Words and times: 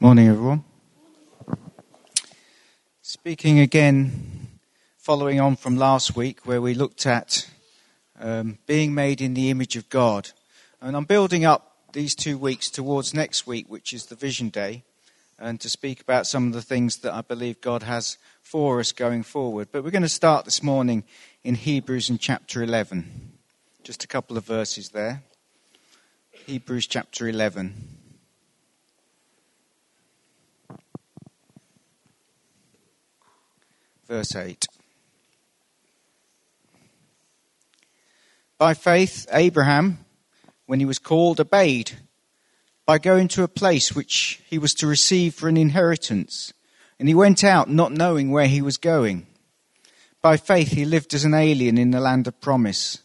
Morning, 0.00 0.28
everyone. 0.28 0.62
Speaking 3.02 3.58
again, 3.58 4.46
following 4.96 5.40
on 5.40 5.56
from 5.56 5.76
last 5.76 6.14
week, 6.14 6.46
where 6.46 6.62
we 6.62 6.72
looked 6.72 7.04
at 7.04 7.50
um, 8.20 8.58
being 8.64 8.94
made 8.94 9.20
in 9.20 9.34
the 9.34 9.50
image 9.50 9.74
of 9.74 9.88
God. 9.88 10.30
And 10.80 10.96
I'm 10.96 11.04
building 11.04 11.44
up 11.44 11.78
these 11.94 12.14
two 12.14 12.38
weeks 12.38 12.70
towards 12.70 13.12
next 13.12 13.44
week, 13.48 13.68
which 13.68 13.92
is 13.92 14.06
the 14.06 14.14
Vision 14.14 14.50
Day, 14.50 14.84
and 15.36 15.60
to 15.60 15.68
speak 15.68 16.00
about 16.00 16.28
some 16.28 16.46
of 16.46 16.52
the 16.52 16.62
things 16.62 16.98
that 16.98 17.12
I 17.12 17.22
believe 17.22 17.60
God 17.60 17.82
has 17.82 18.18
for 18.40 18.78
us 18.78 18.92
going 18.92 19.24
forward. 19.24 19.66
But 19.72 19.82
we're 19.82 19.90
going 19.90 20.02
to 20.02 20.08
start 20.08 20.44
this 20.44 20.62
morning 20.62 21.02
in 21.42 21.56
Hebrews 21.56 22.08
in 22.08 22.18
chapter 22.18 22.62
11. 22.62 23.32
Just 23.82 24.04
a 24.04 24.06
couple 24.06 24.36
of 24.36 24.44
verses 24.44 24.90
there. 24.90 25.24
Hebrews 26.46 26.86
chapter 26.86 27.26
11. 27.26 27.97
Verse 34.08 34.34
8. 34.34 34.66
By 38.56 38.74
faith, 38.74 39.26
Abraham, 39.32 40.04
when 40.66 40.80
he 40.80 40.86
was 40.86 40.98
called, 40.98 41.38
obeyed 41.38 41.92
by 42.86 42.98
going 42.98 43.28
to 43.28 43.42
a 43.42 43.48
place 43.48 43.94
which 43.94 44.40
he 44.48 44.58
was 44.58 44.72
to 44.74 44.86
receive 44.86 45.34
for 45.34 45.48
an 45.48 45.58
inheritance. 45.58 46.54
And 46.98 47.06
he 47.06 47.14
went 47.14 47.44
out 47.44 47.68
not 47.68 47.92
knowing 47.92 48.30
where 48.30 48.48
he 48.48 48.62
was 48.62 48.78
going. 48.78 49.26
By 50.22 50.38
faith, 50.38 50.68
he 50.68 50.84
lived 50.84 51.12
as 51.14 51.24
an 51.24 51.34
alien 51.34 51.78
in 51.78 51.90
the 51.90 52.00
land 52.00 52.26
of 52.26 52.40
promise, 52.40 53.02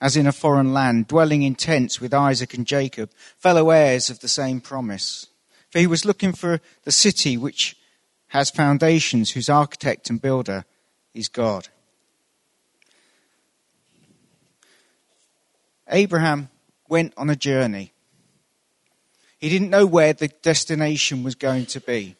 as 0.00 0.16
in 0.16 0.26
a 0.26 0.32
foreign 0.32 0.72
land, 0.72 1.08
dwelling 1.08 1.42
in 1.42 1.54
tents 1.54 2.00
with 2.00 2.14
Isaac 2.14 2.54
and 2.54 2.66
Jacob, 2.66 3.10
fellow 3.38 3.70
heirs 3.70 4.10
of 4.10 4.20
the 4.20 4.28
same 4.28 4.60
promise. 4.60 5.26
For 5.70 5.78
he 5.78 5.86
was 5.86 6.04
looking 6.04 6.32
for 6.32 6.60
the 6.84 6.92
city 6.92 7.36
which 7.36 7.76
has 8.30 8.48
foundations 8.48 9.32
whose 9.32 9.48
architect 9.48 10.08
and 10.08 10.22
builder 10.22 10.64
is 11.14 11.28
God. 11.28 11.68
Abraham 15.88 16.48
went 16.88 17.12
on 17.16 17.28
a 17.28 17.34
journey. 17.34 17.92
He 19.38 19.48
didn't 19.48 19.70
know 19.70 19.84
where 19.84 20.12
the 20.12 20.28
destination 20.28 21.24
was 21.24 21.34
going 21.34 21.66
to 21.66 21.80
be, 21.80 22.14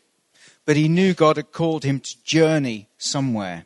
but 0.66 0.76
he 0.76 0.88
knew 0.88 1.14
God 1.14 1.36
had 1.36 1.52
called 1.52 1.84
him 1.84 2.00
to 2.00 2.24
journey 2.24 2.88
somewhere. 2.98 3.64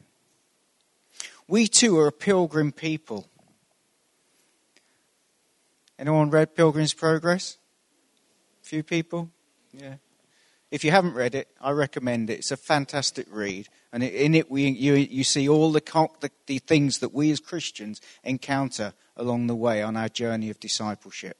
We 1.48 1.66
too 1.66 1.98
are 1.98 2.08
a 2.08 2.12
pilgrim 2.12 2.72
people. 2.72 3.26
Anyone 5.98 6.28
read 6.28 6.54
Pilgrim's 6.54 6.92
Progress? 6.92 7.56
A 8.62 8.66
few 8.66 8.82
people? 8.82 9.30
Yeah. 9.72 9.94
If 10.74 10.82
you 10.82 10.90
haven't 10.90 11.14
read 11.14 11.36
it, 11.36 11.46
I 11.60 11.70
recommend 11.70 12.30
it. 12.30 12.40
It's 12.40 12.50
a 12.50 12.56
fantastic 12.56 13.28
read. 13.30 13.68
And 13.92 14.02
in 14.02 14.34
it, 14.34 14.50
we, 14.50 14.66
you, 14.66 14.94
you 14.94 15.22
see 15.22 15.48
all 15.48 15.70
the, 15.70 15.80
the, 16.18 16.30
the 16.46 16.58
things 16.58 16.98
that 16.98 17.14
we 17.14 17.30
as 17.30 17.38
Christians 17.38 18.00
encounter 18.24 18.92
along 19.16 19.46
the 19.46 19.54
way 19.54 19.84
on 19.84 19.96
our 19.96 20.08
journey 20.08 20.50
of 20.50 20.58
discipleship. 20.58 21.36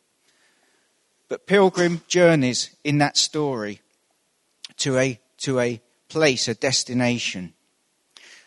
But 1.28 1.48
pilgrim 1.48 2.02
journeys 2.06 2.76
in 2.84 2.98
that 2.98 3.16
story 3.16 3.80
to 4.76 4.98
a, 4.98 5.18
to 5.38 5.58
a 5.58 5.80
place, 6.08 6.46
a 6.46 6.54
destination. 6.54 7.54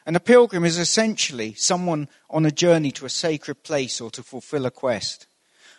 And 0.05 0.15
a 0.15 0.21
pilgrim 0.21 0.63
is 0.63 0.77
essentially 0.77 1.53
someone 1.55 2.07
on 2.29 2.45
a 2.45 2.49
journey 2.49 2.91
to 2.91 3.05
a 3.05 3.09
sacred 3.09 3.61
place 3.61 3.99
or 3.99 4.09
to 4.11 4.23
fulfill 4.23 4.65
a 4.65 4.71
quest. 4.71 5.27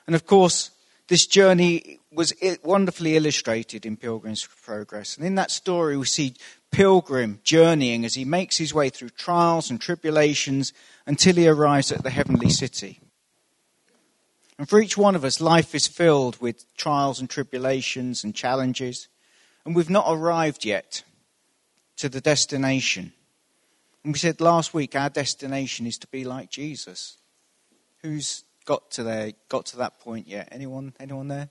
And 0.06 0.14
of 0.14 0.27
course, 0.27 0.70
this 1.09 1.27
journey 1.27 1.98
was 2.12 2.33
wonderfully 2.62 3.17
illustrated 3.17 3.84
in 3.84 3.97
Pilgrim's 3.97 4.47
Progress. 4.47 5.17
And 5.17 5.27
in 5.27 5.34
that 5.37 5.51
story, 5.51 5.97
we 5.97 6.06
see 6.06 6.34
Pilgrim 6.70 7.41
journeying 7.45 8.05
as 8.05 8.14
he 8.14 8.25
makes 8.25 8.59
his 8.59 8.75
way 8.75 8.91
through 8.91 9.11
trials 9.11 9.70
and 9.70 9.81
tribulations 9.81 10.73
until 11.06 11.34
he 11.34 11.48
arrives 11.48 11.91
at 11.91 12.03
the 12.03 12.11
heavenly 12.11 12.51
city. 12.51 13.01
And 14.58 14.69
for 14.69 14.80
each 14.80 14.98
one 14.98 15.14
of 15.14 15.24
us, 15.24 15.41
life 15.41 15.74
is 15.74 15.86
filled 15.86 16.41
with 16.41 16.64
trials 16.77 17.20
and 17.20 17.30
tribulations 17.30 18.23
and 18.23 18.35
challenges. 18.35 19.08
And 19.64 19.75
we've 19.75 19.89
not 19.89 20.07
arrived 20.08 20.64
yet 20.64 21.05
to 21.96 22.08
the 22.08 22.20
destination. 22.20 23.13
And 24.05 24.13
we 24.13 24.19
said 24.19 24.40
last 24.40 24.75
week, 24.75 24.95
our 24.95 25.11
destination 25.11 25.86
is 25.86 25.96
to 25.98 26.07
be 26.08 26.25
like 26.25 26.51
Jesus, 26.51 27.17
who's 28.02 28.45
got 28.68 28.90
to 28.90 29.02
there, 29.02 29.33
got 29.48 29.64
to 29.64 29.79
that 29.79 29.98
point 29.98 30.29
yet? 30.29 30.51
Anyone, 30.52 30.92
anyone 31.01 31.29
there? 31.29 31.48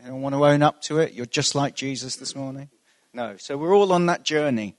Anyone 0.00 0.22
want 0.22 0.34
to 0.34 0.46
own 0.46 0.62
up 0.62 0.80
to 0.84 0.98
it? 0.98 1.12
You're 1.12 1.26
just 1.26 1.54
like 1.54 1.76
Jesus 1.76 2.16
this 2.16 2.34
morning? 2.34 2.70
No. 3.12 3.36
So 3.36 3.58
we're 3.58 3.76
all 3.76 3.92
on 3.92 4.06
that 4.06 4.22
journey. 4.22 4.76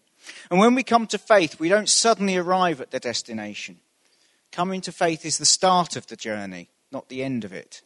And 0.49 0.59
when 0.59 0.73
we 0.73 0.81
come 0.81 1.05
to 1.05 1.19
faith, 1.19 1.59
we 1.59 1.69
don't 1.69 1.87
suddenly 1.87 2.37
arrive 2.37 2.81
at 2.81 2.89
the 2.89 2.99
destination. 2.99 3.77
Coming 4.51 4.81
to 4.81 4.91
faith 4.91 5.27
is 5.27 5.37
the 5.37 5.45
start 5.45 5.95
of 5.95 6.07
the 6.07 6.15
journey, 6.15 6.69
not 6.91 7.07
the 7.07 7.21
end 7.21 7.45
of 7.45 7.53
it. 7.53 7.83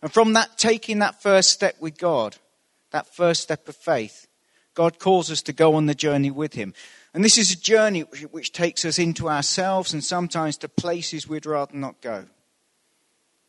And 0.00 0.12
from 0.12 0.34
that, 0.34 0.56
taking 0.56 1.00
that 1.00 1.20
first 1.20 1.50
step 1.50 1.74
with 1.80 1.98
God, 1.98 2.36
that 2.92 3.12
first 3.12 3.42
step 3.42 3.66
of 3.66 3.74
faith, 3.74 4.28
God 4.74 5.00
calls 5.00 5.28
us 5.28 5.42
to 5.42 5.52
go 5.52 5.74
on 5.74 5.86
the 5.86 5.94
journey 5.94 6.30
with 6.30 6.54
Him. 6.54 6.72
And 7.12 7.24
this 7.24 7.36
is 7.36 7.50
a 7.50 7.60
journey 7.60 8.02
which 8.02 8.52
takes 8.52 8.84
us 8.84 9.00
into 9.00 9.28
ourselves 9.28 9.92
and 9.92 10.04
sometimes 10.04 10.56
to 10.58 10.68
places 10.68 11.26
we'd 11.26 11.46
rather 11.46 11.76
not 11.76 12.00
go. 12.00 12.26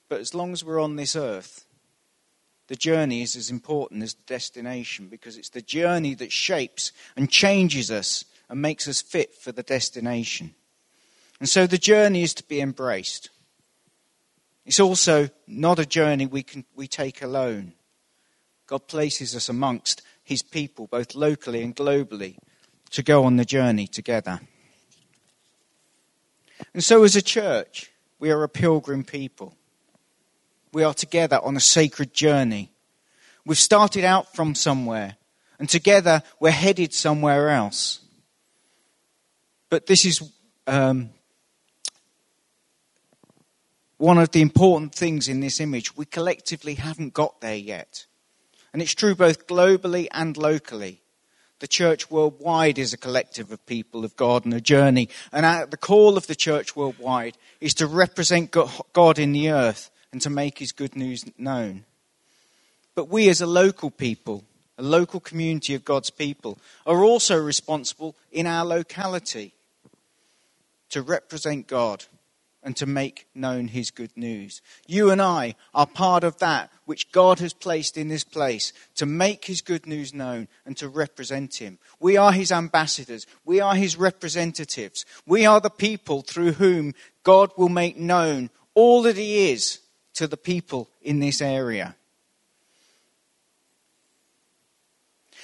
But 0.09 0.22
as 0.22 0.34
long 0.34 0.53
as 0.53 0.63
we're 0.63 0.81
on 0.81 0.95
this 0.95 1.16
earth, 1.16 1.66
the 2.68 2.75
journey 2.75 3.22
is 3.22 3.35
as 3.35 3.50
important 3.50 4.03
as 4.03 4.13
the 4.13 4.23
destination 4.25 5.07
because 5.07 5.38
it's 5.38 5.50
the 5.50 5.62
journey 5.62 6.13
that 6.16 6.31
shapes 6.31 6.91
and 7.16 7.29
changes 7.29 7.90
us 7.90 8.25
and 8.50 8.62
makes 8.62 8.88
us 8.88 9.01
fit 9.01 9.35
for 9.35 9.51
the 9.51 9.63
destination. 9.63 10.53
And 11.40 11.47
so 11.47 11.68
the 11.68 11.78
journey 11.78 12.23
is 12.23 12.34
to 12.35 12.44
be 12.44 12.62
embraced. 12.62 13.29
It's 14.66 14.79
also 14.79 15.29
not 15.47 15.79
a 15.79 15.85
journey 15.85 16.25
we, 16.25 16.44
can, 16.44 16.66
we 16.75 16.88
take 16.88 17.22
alone. 17.22 17.74
God 18.66 18.88
places 18.88 19.35
us 19.35 19.47
amongst 19.47 20.01
his 20.24 20.41
people, 20.41 20.88
both 20.88 21.16
locally 21.16 21.63
and 21.63 21.74
globally, 21.74 22.38
to 22.91 23.01
go 23.01 23.24
on 23.24 23.38
the 23.38 23.45
journey 23.45 23.88
together. 23.88 24.41
And 26.74 26.84
so, 26.84 27.03
as 27.03 27.16
a 27.16 27.22
church, 27.22 27.91
we 28.19 28.29
are 28.29 28.44
a 28.44 28.50
pilgrim 28.50 29.06
people 29.06 29.56
we 30.72 30.83
are 30.83 30.94
together 30.94 31.39
on 31.44 31.55
a 31.55 31.61
sacred 31.61 32.13
journey. 32.13 32.72
We've 33.45 33.57
started 33.57 34.03
out 34.03 34.35
from 34.35 34.55
somewhere, 34.55 35.16
and 35.59 35.69
together 35.69 36.22
we're 36.39 36.51
headed 36.51 36.94
somewhere 36.94 37.50
else. 37.50 38.00
But 39.69 39.85
this 39.85 40.06
is 40.06 40.22
um, 40.66 41.09
one 43.97 44.17
of 44.17 44.31
the 44.31 44.41
important 44.41 44.94
things 44.94 45.27
in 45.27 45.39
this 45.39 45.59
image. 45.59 45.95
We 45.95 46.06
collectively 46.06 46.75
haven't 46.75 47.13
got 47.13 47.41
there 47.41 47.56
yet. 47.56 48.06
And 48.73 48.81
it's 48.81 48.94
true 48.94 49.16
both 49.16 49.47
globally 49.47 50.07
and 50.11 50.38
locally. 50.38 51.01
The 51.59 51.67
church 51.67 52.11
worldwide 52.11 52.77
is 52.77 52.94
a 52.94 52.97
collective 52.97 53.51
of 53.51 53.66
people 53.66 54.06
of 54.06 54.16
God 54.16 54.45
and 54.45 54.53
a 54.53 54.61
journey. 54.61 55.09
And 55.31 55.72
the 55.72 55.77
call 55.77 56.16
of 56.16 56.27
the 56.27 56.35
church 56.35 56.75
worldwide 56.75 57.38
is 57.59 57.73
to 57.75 57.88
represent 57.88 58.56
God 58.94 59.17
in 59.17 59.31
the 59.31 59.50
earth 59.50 59.89
and 60.12 60.22
to 60.22 60.29
make 60.29 60.59
his 60.59 60.72
good 60.72 60.95
news 60.95 61.25
known. 61.38 61.85
But 62.95 63.09
we, 63.09 63.29
as 63.29 63.41
a 63.41 63.47
local 63.47 63.91
people, 63.91 64.44
a 64.78 64.84
local 64.84 65.19
community 65.19 65.73
of 65.75 65.85
God's 65.85 66.09
people, 66.09 66.57
are 66.85 67.03
also 67.03 67.38
responsible 67.38 68.16
in 68.31 68.47
our 68.47 68.66
locality 68.66 69.53
to 70.90 71.01
represent 71.01 71.68
God 71.68 72.06
and 72.63 72.75
to 72.75 72.85
make 72.85 73.28
known 73.34 73.69
his 73.69 73.91
good 73.91 74.12
news. 74.18 74.62
You 74.88 75.09
and 75.09 75.22
I 75.22 75.56
are 75.73 75.88
part 75.88 76.24
of 76.24 76.39
that 76.39 76.69
which 76.85 77.12
God 77.12 77.39
has 77.39 77.53
placed 77.53 77.97
in 77.97 78.07
this 78.07 78.24
place 78.24 78.74
to 78.95 79.06
make 79.06 79.45
his 79.45 79.62
good 79.62 79.85
news 79.85 80.13
known 80.13 80.47
and 80.66 80.75
to 80.78 80.89
represent 80.89 81.62
him. 81.62 81.77
We 82.00 82.18
are 82.18 82.31
his 82.31 82.51
ambassadors. 82.51 83.25
We 83.45 83.62
are 83.62 83.75
his 83.75 83.95
representatives. 83.95 85.06
We 85.25 85.45
are 85.45 85.62
the 85.62 85.69
people 85.69 86.24
through 86.24 86.53
whom 86.53 86.94
God 87.24 87.51
will 87.57 87.69
make 87.69 87.98
known 87.98 88.50
all 88.74 89.01
that 89.03 89.18
he 89.18 89.51
is 89.51 89.80
to 90.17 90.27
the 90.27 90.37
people 90.37 90.89
in 91.01 91.19
this 91.19 91.41
area. 91.41 91.95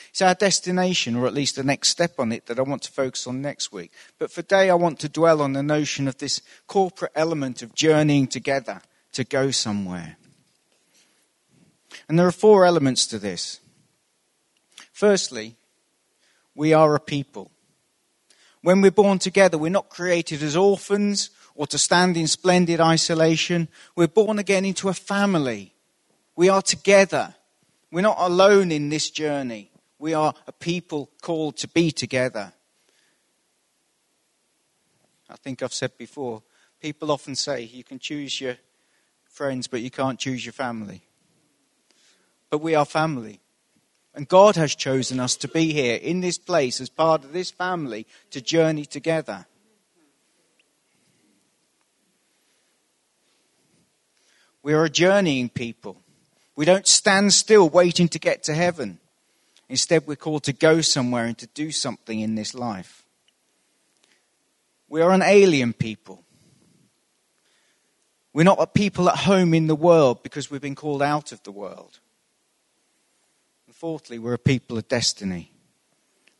It's 0.09 0.21
our 0.21 0.33
destination, 0.33 1.15
or 1.15 1.27
at 1.27 1.33
least 1.33 1.55
the 1.55 1.63
next 1.63 1.89
step 1.89 2.19
on 2.19 2.31
it, 2.31 2.47
that 2.47 2.59
I 2.59 2.63
want 2.63 2.81
to 2.83 2.91
focus 2.91 3.27
on 3.27 3.41
next 3.41 3.71
week. 3.71 3.91
But 4.17 4.31
for 4.31 4.41
today, 4.41 4.69
I 4.71 4.75
want 4.75 4.99
to 4.99 5.09
dwell 5.09 5.41
on 5.41 5.53
the 5.53 5.63
notion 5.63 6.07
of 6.07 6.17
this 6.17 6.41
corporate 6.67 7.11
element 7.15 7.61
of 7.61 7.75
journeying 7.75 8.27
together 8.27 8.81
to 9.13 9.23
go 9.23 9.51
somewhere. 9.51 10.17
And 12.09 12.17
there 12.17 12.27
are 12.27 12.31
four 12.31 12.65
elements 12.65 13.05
to 13.07 13.19
this. 13.19 13.59
Firstly, 14.91 15.55
we 16.55 16.73
are 16.73 16.95
a 16.95 16.99
people. 16.99 17.51
When 18.61 18.81
we're 18.81 18.91
born 18.91 19.19
together, 19.19 19.57
we're 19.57 19.69
not 19.69 19.89
created 19.89 20.41
as 20.41 20.55
orphans 20.55 21.29
or 21.55 21.67
to 21.67 21.77
stand 21.77 22.17
in 22.17 22.27
splendid 22.27 22.79
isolation. 22.79 23.67
We're 23.95 24.07
born 24.07 24.39
again 24.39 24.65
into 24.65 24.89
a 24.89 24.93
family. 24.93 25.73
We 26.35 26.49
are 26.49 26.61
together. 26.61 27.35
We're 27.91 28.01
not 28.01 28.17
alone 28.19 28.71
in 28.71 28.89
this 28.89 29.09
journey. 29.09 29.71
We 29.99 30.13
are 30.13 30.33
a 30.47 30.51
people 30.51 31.09
called 31.21 31.57
to 31.57 31.67
be 31.67 31.91
together. 31.91 32.53
I 35.29 35.35
think 35.35 35.63
I've 35.63 35.73
said 35.73 35.97
before, 35.97 36.43
people 36.79 37.11
often 37.11 37.35
say 37.35 37.61
you 37.61 37.83
can 37.83 37.99
choose 37.99 38.41
your 38.41 38.57
friends, 39.25 39.67
but 39.67 39.81
you 39.81 39.89
can't 39.89 40.19
choose 40.19 40.45
your 40.45 40.53
family. 40.53 41.03
But 42.49 42.61
we 42.61 42.75
are 42.75 42.85
family. 42.85 43.39
And 44.15 44.27
God 44.27 44.55
has 44.57 44.75
chosen 44.75 45.19
us 45.19 45.35
to 45.37 45.47
be 45.47 45.73
here 45.73 45.95
in 45.95 46.21
this 46.21 46.37
place 46.37 46.79
as 46.79 46.89
part 46.89 47.23
of 47.23 47.33
this 47.33 47.49
family 47.49 48.05
to 48.29 48.41
journey 48.41 48.85
together. 48.85 49.47
We 54.63 54.73
are 54.73 54.85
a 54.85 54.89
journeying 54.89 55.49
people. 55.49 55.97
We 56.55 56.65
don't 56.65 56.87
stand 56.87 57.33
still 57.33 57.69
waiting 57.69 58.07
to 58.07 58.19
get 58.19 58.43
to 58.43 58.53
heaven. 58.53 58.99
Instead, 59.67 60.07
we're 60.07 60.15
called 60.15 60.43
to 60.43 60.53
go 60.53 60.81
somewhere 60.81 61.25
and 61.25 61.37
to 61.37 61.47
do 61.47 61.71
something 61.71 62.19
in 62.19 62.35
this 62.35 62.55
life. 62.55 63.03
We 64.87 65.01
are 65.01 65.11
an 65.11 65.21
alien 65.21 65.73
people. 65.73 66.23
We're 68.33 68.43
not 68.43 68.61
a 68.61 68.67
people 68.67 69.09
at 69.09 69.17
home 69.17 69.53
in 69.53 69.67
the 69.67 69.75
world 69.75 70.23
because 70.23 70.49
we've 70.49 70.61
been 70.61 70.75
called 70.75 71.01
out 71.01 71.31
of 71.31 71.43
the 71.43 71.51
world. 71.51 71.99
And 73.67 73.75
fourthly, 73.75 74.17
we're 74.17 74.33
a 74.33 74.39
people 74.39 74.77
of 74.77 74.87
destiny. 74.87 75.51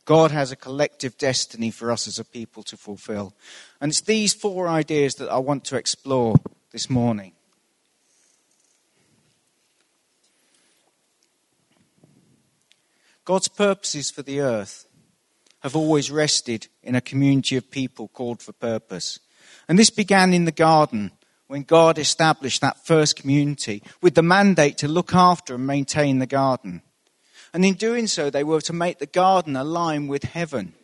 God 0.04 0.30
has 0.30 0.50
a 0.50 0.56
collective 0.56 1.16
destiny 1.18 1.70
for 1.70 1.90
us 1.90 2.08
as 2.08 2.18
a 2.18 2.24
people 2.24 2.62
to 2.64 2.76
fulfill. 2.76 3.34
And 3.80 3.90
it's 3.90 4.00
these 4.00 4.34
four 4.34 4.66
ideas 4.68 5.14
that 5.16 5.30
I 5.30 5.38
want 5.38 5.64
to 5.66 5.76
explore 5.76 6.36
this 6.72 6.90
morning. 6.90 7.33
God's 13.24 13.48
purposes 13.48 14.10
for 14.10 14.22
the 14.22 14.40
earth 14.40 14.86
have 15.60 15.74
always 15.74 16.10
rested 16.10 16.68
in 16.82 16.94
a 16.94 17.00
community 17.00 17.56
of 17.56 17.70
people 17.70 18.08
called 18.08 18.42
for 18.42 18.52
purpose. 18.52 19.18
And 19.66 19.78
this 19.78 19.90
began 19.90 20.34
in 20.34 20.44
the 20.44 20.52
garden 20.52 21.10
when 21.46 21.62
God 21.62 21.98
established 21.98 22.60
that 22.60 22.84
first 22.84 23.16
community 23.16 23.82
with 24.02 24.14
the 24.14 24.22
mandate 24.22 24.76
to 24.78 24.88
look 24.88 25.14
after 25.14 25.54
and 25.54 25.66
maintain 25.66 26.18
the 26.18 26.26
garden. 26.26 26.82
And 27.54 27.64
in 27.64 27.74
doing 27.74 28.08
so, 28.08 28.28
they 28.28 28.44
were 28.44 28.60
to 28.62 28.72
make 28.72 28.98
the 28.98 29.06
garden 29.06 29.56
align 29.56 30.06
with 30.06 30.24
heaven 30.24 30.74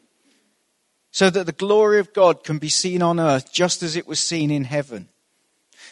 so 1.11 1.29
that 1.29 1.45
the 1.45 1.53
glory 1.53 1.99
of 1.99 2.13
God 2.13 2.45
can 2.45 2.59
be 2.59 2.69
seen 2.69 3.03
on 3.03 3.19
earth 3.19 3.53
just 3.53 3.83
as 3.83 3.97
it 3.97 4.07
was 4.07 4.21
seen 4.21 4.51
in 4.51 4.65
heaven. 4.65 5.09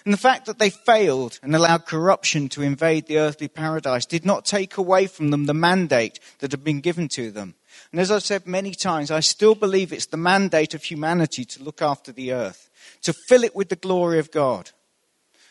And 0.08 0.14
the 0.14 0.16
fact 0.16 0.46
that 0.46 0.58
they 0.58 0.70
failed 0.70 1.38
and 1.42 1.54
allowed 1.54 1.84
corruption 1.84 2.48
to 2.48 2.62
invade 2.62 3.08
the 3.08 3.18
earthly 3.18 3.46
paradise 3.46 4.06
did 4.06 4.24
not 4.24 4.46
take 4.46 4.78
away 4.78 5.06
from 5.06 5.28
them 5.28 5.44
the 5.44 5.52
mandate 5.52 6.18
that 6.38 6.50
had 6.50 6.64
been 6.64 6.80
given 6.80 7.08
to 7.08 7.30
them. 7.30 7.56
And 7.92 8.00
as 8.00 8.10
I've 8.10 8.22
said 8.22 8.46
many 8.46 8.72
times, 8.72 9.10
I 9.10 9.20
still 9.20 9.54
believe 9.54 9.92
it's 9.92 10.06
the 10.06 10.16
mandate 10.16 10.72
of 10.72 10.82
humanity 10.82 11.44
to 11.44 11.62
look 11.62 11.82
after 11.82 12.10
the 12.10 12.32
earth, 12.32 12.70
to 13.02 13.12
fill 13.12 13.44
it 13.44 13.54
with 13.54 13.68
the 13.68 13.76
glory 13.76 14.18
of 14.18 14.30
God. 14.30 14.70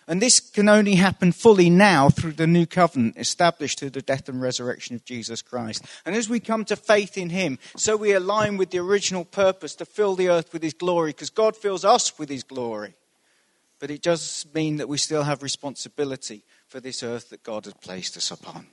And 0.07 0.19
this 0.19 0.39
can 0.39 0.69
only 0.69 0.95
happen 0.95 1.33
fully 1.33 1.69
now 1.69 2.09
through 2.09 2.33
the 2.33 2.47
new 2.47 2.65
covenant 2.65 3.15
established 3.15 3.77
through 3.77 3.91
the 3.91 4.01
death 4.01 4.27
and 4.27 4.41
resurrection 4.41 4.95
of 4.95 5.05
Jesus 5.05 5.43
Christ. 5.43 5.85
And 6.03 6.15
as 6.15 6.29
we 6.29 6.39
come 6.39 6.65
to 6.65 6.75
faith 6.75 7.15
in 7.15 7.29
Him, 7.29 7.59
so 7.75 7.95
we 7.95 8.11
align 8.11 8.57
with 8.57 8.71
the 8.71 8.79
original 8.79 9.23
purpose 9.23 9.75
to 9.75 9.85
fill 9.85 10.15
the 10.15 10.29
earth 10.29 10.51
with 10.51 10.63
His 10.63 10.73
glory, 10.73 11.11
because 11.11 11.29
God 11.29 11.55
fills 11.55 11.85
us 11.85 12.17
with 12.17 12.29
His 12.29 12.41
glory. 12.41 12.95
But 13.79 13.91
it 13.91 14.01
does 14.01 14.45
mean 14.53 14.77
that 14.77 14.89
we 14.89 14.97
still 14.97 15.23
have 15.23 15.43
responsibility 15.43 16.43
for 16.67 16.79
this 16.79 17.03
earth 17.03 17.29
that 17.29 17.43
God 17.43 17.65
has 17.65 17.73
placed 17.75 18.17
us 18.17 18.31
upon. 18.31 18.67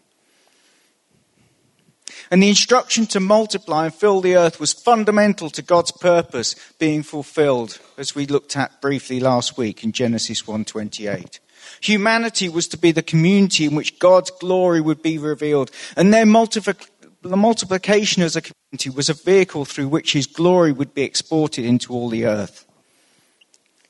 And 2.31 2.43
the 2.43 2.49
instruction 2.49 3.07
to 3.07 3.21
multiply 3.21 3.87
and 3.87 3.95
fill 3.95 4.21
the 4.21 4.37
earth 4.37 4.61
was 4.61 4.73
fundamental 4.73 5.51
to 5.51 5.63
God's 5.63 5.93
purpose 5.93 6.55
being 6.79 7.03
fulfilled, 7.03 7.79
as 7.99 8.15
we 8.15 8.27
looked 8.27 8.57
at 8.57 8.81
briefly 8.81 9.21
last 9.21 9.59
week 9.59 9.85
in 9.85 9.93
Genesis 9.93 10.47
1:28. 10.47 11.41
Humanity 11.81 12.49
was 12.49 12.69
to 12.69 12.77
be 12.77 12.93
the 12.93 13.03
community 13.03 13.65
in 13.65 13.75
which 13.75 13.99
God's 13.99 14.31
glory 14.31 14.81
would 14.81 15.03
be 15.03 15.19
revealed, 15.19 15.71
and 15.97 16.13
their 16.13 16.27
the 16.27 17.37
multiplication 17.37 18.23
as 18.23 18.37
a 18.37 18.43
community 18.43 18.91
was 18.91 19.09
a 19.09 19.15
vehicle 19.15 19.65
through 19.65 19.89
which 19.89 20.13
his 20.13 20.27
glory 20.27 20.73
would 20.73 20.93
be 20.93 21.03
exported 21.03 21.65
into 21.65 21.93
all 21.93 22.11
the 22.11 22.27
earth. 22.27 22.67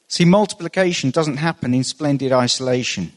See, 0.09 0.25
multiplication 0.25 1.11
doesn't 1.11 1.39
happen 1.39 1.75
in 1.75 1.85
splendid 1.85 2.33
isolation, 2.33 3.13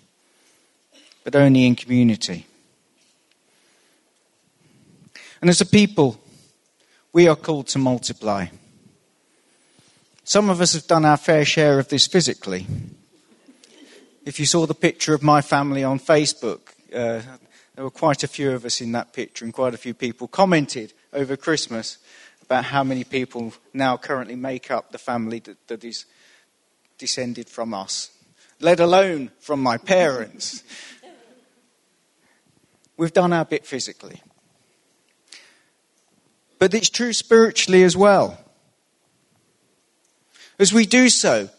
but 1.24 1.36
only 1.36 1.66
in 1.66 1.76
community. 1.76 2.46
And 5.42 5.50
as 5.50 5.62
a 5.62 5.66
people, 5.66 6.20
we 7.14 7.28
are 7.28 7.36
called 7.36 7.68
to 7.68 7.80
multiply. 7.80 8.48
Some 10.24 10.50
of 10.50 10.60
us 10.60 10.74
have 10.74 10.88
done 10.88 11.06
our 11.06 11.18
fair 11.18 11.46
share 11.46 11.80
of 11.80 11.88
this 11.88 12.08
physically. 12.08 12.66
If 14.26 14.40
you 14.40 14.46
saw 14.46 14.66
the 14.66 14.74
picture 14.74 15.14
of 15.14 15.24
my 15.24 15.42
family 15.42 15.84
on 15.84 16.00
Facebook, 16.00 16.74
uh, 16.94 17.22
there 17.76 17.84
were 17.84 17.92
quite 17.92 18.24
a 18.24 18.28
few 18.28 18.52
of 18.52 18.66
us 18.66 18.82
in 18.82 18.92
that 18.94 19.14
picture, 19.14 19.46
and 19.46 19.54
quite 19.54 19.74
a 19.74 19.78
few 19.78 19.94
people 19.94 20.28
commented 20.28 20.94
over 21.14 21.38
Christmas 21.38 21.98
about 22.42 22.66
how 22.66 22.84
many 22.84 23.04
people 23.04 23.54
now 23.74 23.98
currently 23.98 24.36
make 24.36 24.72
up 24.72 24.92
the 24.92 24.98
family 24.98 25.40
that, 25.40 25.68
that 25.68 25.84
is 25.84 26.06
descended 26.98 27.50
from 27.50 27.74
us, 27.74 28.12
let 28.60 28.80
alone 28.80 29.32
from 29.40 29.62
my 29.62 29.78
parents. 29.78 30.64
We've 32.98 33.14
done 33.14 33.34
our 33.34 33.46
bit 33.46 33.66
physically. 33.66 34.22
But 36.60 36.74
it's 36.74 36.90
true 36.90 37.14
spiritually 37.14 37.84
as 37.84 37.96
well. 37.96 38.40
As 40.58 40.74
we 40.74 40.88
do 40.88 41.08
so, 41.10 41.50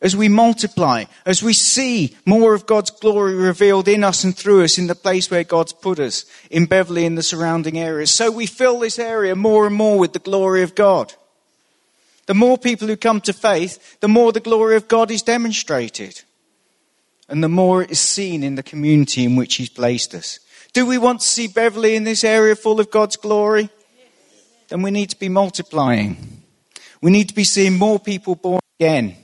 as 0.00 0.16
we 0.16 0.28
multiply, 0.28 1.04
as 1.24 1.44
we 1.44 1.52
see 1.52 2.16
more 2.26 2.54
of 2.54 2.66
God's 2.66 2.90
glory 2.90 3.36
revealed 3.36 3.86
in 3.86 4.02
us 4.02 4.24
and 4.24 4.36
through 4.36 4.64
us 4.64 4.76
in 4.76 4.88
the 4.88 4.96
place 4.96 5.30
where 5.30 5.44
God's 5.44 5.72
put 5.72 6.00
us, 6.00 6.24
in 6.50 6.66
Beverley 6.66 7.06
and 7.06 7.16
the 7.16 7.22
surrounding 7.22 7.78
areas, 7.78 8.10
so 8.10 8.32
we 8.32 8.46
fill 8.46 8.80
this 8.80 8.98
area 8.98 9.36
more 9.36 9.64
and 9.68 9.76
more 9.76 9.96
with 9.96 10.12
the 10.12 10.18
glory 10.18 10.62
of 10.62 10.74
God. 10.74 11.14
The 12.26 12.34
more 12.34 12.56
people 12.56 12.88
who 12.88 12.96
come 12.96 13.20
to 13.22 13.32
faith, 13.32 14.00
the 14.00 14.08
more 14.08 14.32
the 14.32 14.40
glory 14.40 14.76
of 14.76 14.88
God 14.88 15.10
is 15.10 15.22
demonstrated. 15.22 16.22
And 17.28 17.42
the 17.42 17.48
more 17.48 17.82
it 17.82 17.90
is 17.90 18.00
seen 18.00 18.44
in 18.44 18.54
the 18.54 18.62
community 18.62 19.24
in 19.24 19.36
which 19.36 19.56
He's 19.56 19.68
placed 19.68 20.14
us. 20.14 20.38
Do 20.72 20.86
we 20.86 20.98
want 20.98 21.20
to 21.20 21.26
see 21.26 21.48
Beverley 21.48 21.96
in 21.96 22.04
this 22.04 22.24
area 22.24 22.54
full 22.54 22.80
of 22.80 22.90
God's 22.90 23.16
glory? 23.16 23.70
Then 24.68 24.82
we 24.82 24.90
need 24.90 25.10
to 25.10 25.18
be 25.18 25.28
multiplying. 25.28 26.42
We 27.00 27.10
need 27.10 27.28
to 27.28 27.34
be 27.34 27.44
seeing 27.44 27.76
more 27.76 27.98
people 27.98 28.36
born 28.36 28.60
again. 28.78 29.16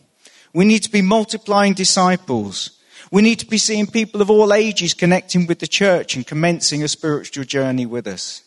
We 0.53 0.65
need 0.65 0.83
to 0.83 0.91
be 0.91 1.03
multiplying 1.03 1.75
disciples. 1.75 2.79
We 3.11 3.23
need 3.23 3.39
to 3.39 3.47
be 3.47 3.59
seeing 3.59 3.87
people 3.87 4.21
of 4.21 4.31
all 4.31 4.53
ages 4.53 4.93
connecting 4.93 5.47
with 5.47 5.61
the 5.61 5.67
church 5.67 6.17
and 6.17 6.27
commencing 6.27 6.83
a 6.83 6.89
spiritual 6.89 7.45
journey 7.45 7.87
with 7.87 8.07
us. 8.07 8.43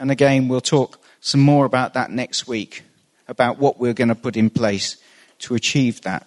And 0.00 0.10
again, 0.10 0.48
we'll 0.48 0.60
talk 0.60 0.98
some 1.20 1.40
more 1.40 1.64
about 1.64 1.94
that 1.94 2.10
next 2.10 2.48
week 2.48 2.82
about 3.28 3.58
what 3.58 3.78
we're 3.78 3.94
going 3.94 4.08
to 4.08 4.14
put 4.14 4.36
in 4.36 4.50
place 4.50 4.96
to 5.40 5.54
achieve 5.54 6.02
that. 6.02 6.26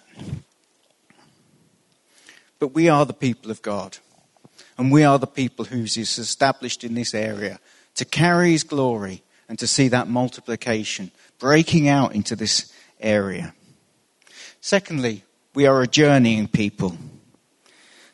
But 2.58 2.74
we 2.74 2.88
are 2.88 3.06
the 3.06 3.12
people 3.12 3.50
of 3.50 3.62
God. 3.62 3.98
And 4.76 4.90
we 4.90 5.04
are 5.04 5.18
the 5.18 5.26
people 5.26 5.66
who's 5.66 5.96
established 5.96 6.84
in 6.84 6.94
this 6.94 7.14
area 7.14 7.58
to 7.96 8.04
carry 8.04 8.52
his 8.52 8.64
glory 8.64 9.22
and 9.48 9.58
to 9.58 9.66
see 9.66 9.88
that 9.88 10.08
multiplication 10.08 11.10
breaking 11.38 11.88
out 11.88 12.14
into 12.14 12.36
this 12.36 12.72
area. 13.00 13.54
Secondly, 14.60 15.24
we 15.54 15.66
are 15.66 15.82
a 15.82 15.86
journeying 15.86 16.48
people. 16.48 16.96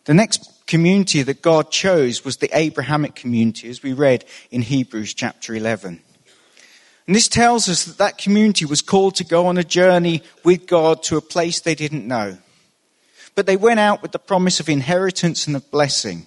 The 0.06 0.14
next 0.14 0.66
community 0.66 1.22
that 1.22 1.42
God 1.42 1.70
chose 1.70 2.24
was 2.24 2.38
the 2.38 2.50
Abrahamic 2.56 3.14
community, 3.14 3.68
as 3.68 3.82
we 3.82 3.92
read 3.92 4.24
in 4.50 4.62
Hebrews 4.62 5.14
chapter 5.14 5.54
11. 5.54 6.00
And 7.06 7.14
this 7.14 7.28
tells 7.28 7.68
us 7.68 7.84
that 7.84 7.98
that 7.98 8.18
community 8.18 8.64
was 8.64 8.82
called 8.82 9.14
to 9.16 9.24
go 9.24 9.46
on 9.46 9.58
a 9.58 9.64
journey 9.64 10.22
with 10.44 10.66
God 10.66 11.02
to 11.04 11.16
a 11.16 11.20
place 11.20 11.60
they 11.60 11.76
didn't 11.76 12.06
know. 12.06 12.38
But 13.34 13.46
they 13.46 13.56
went 13.56 13.80
out 13.80 14.02
with 14.02 14.12
the 14.12 14.18
promise 14.18 14.60
of 14.60 14.68
inheritance 14.68 15.46
and 15.46 15.54
of 15.54 15.70
blessing. 15.70 16.26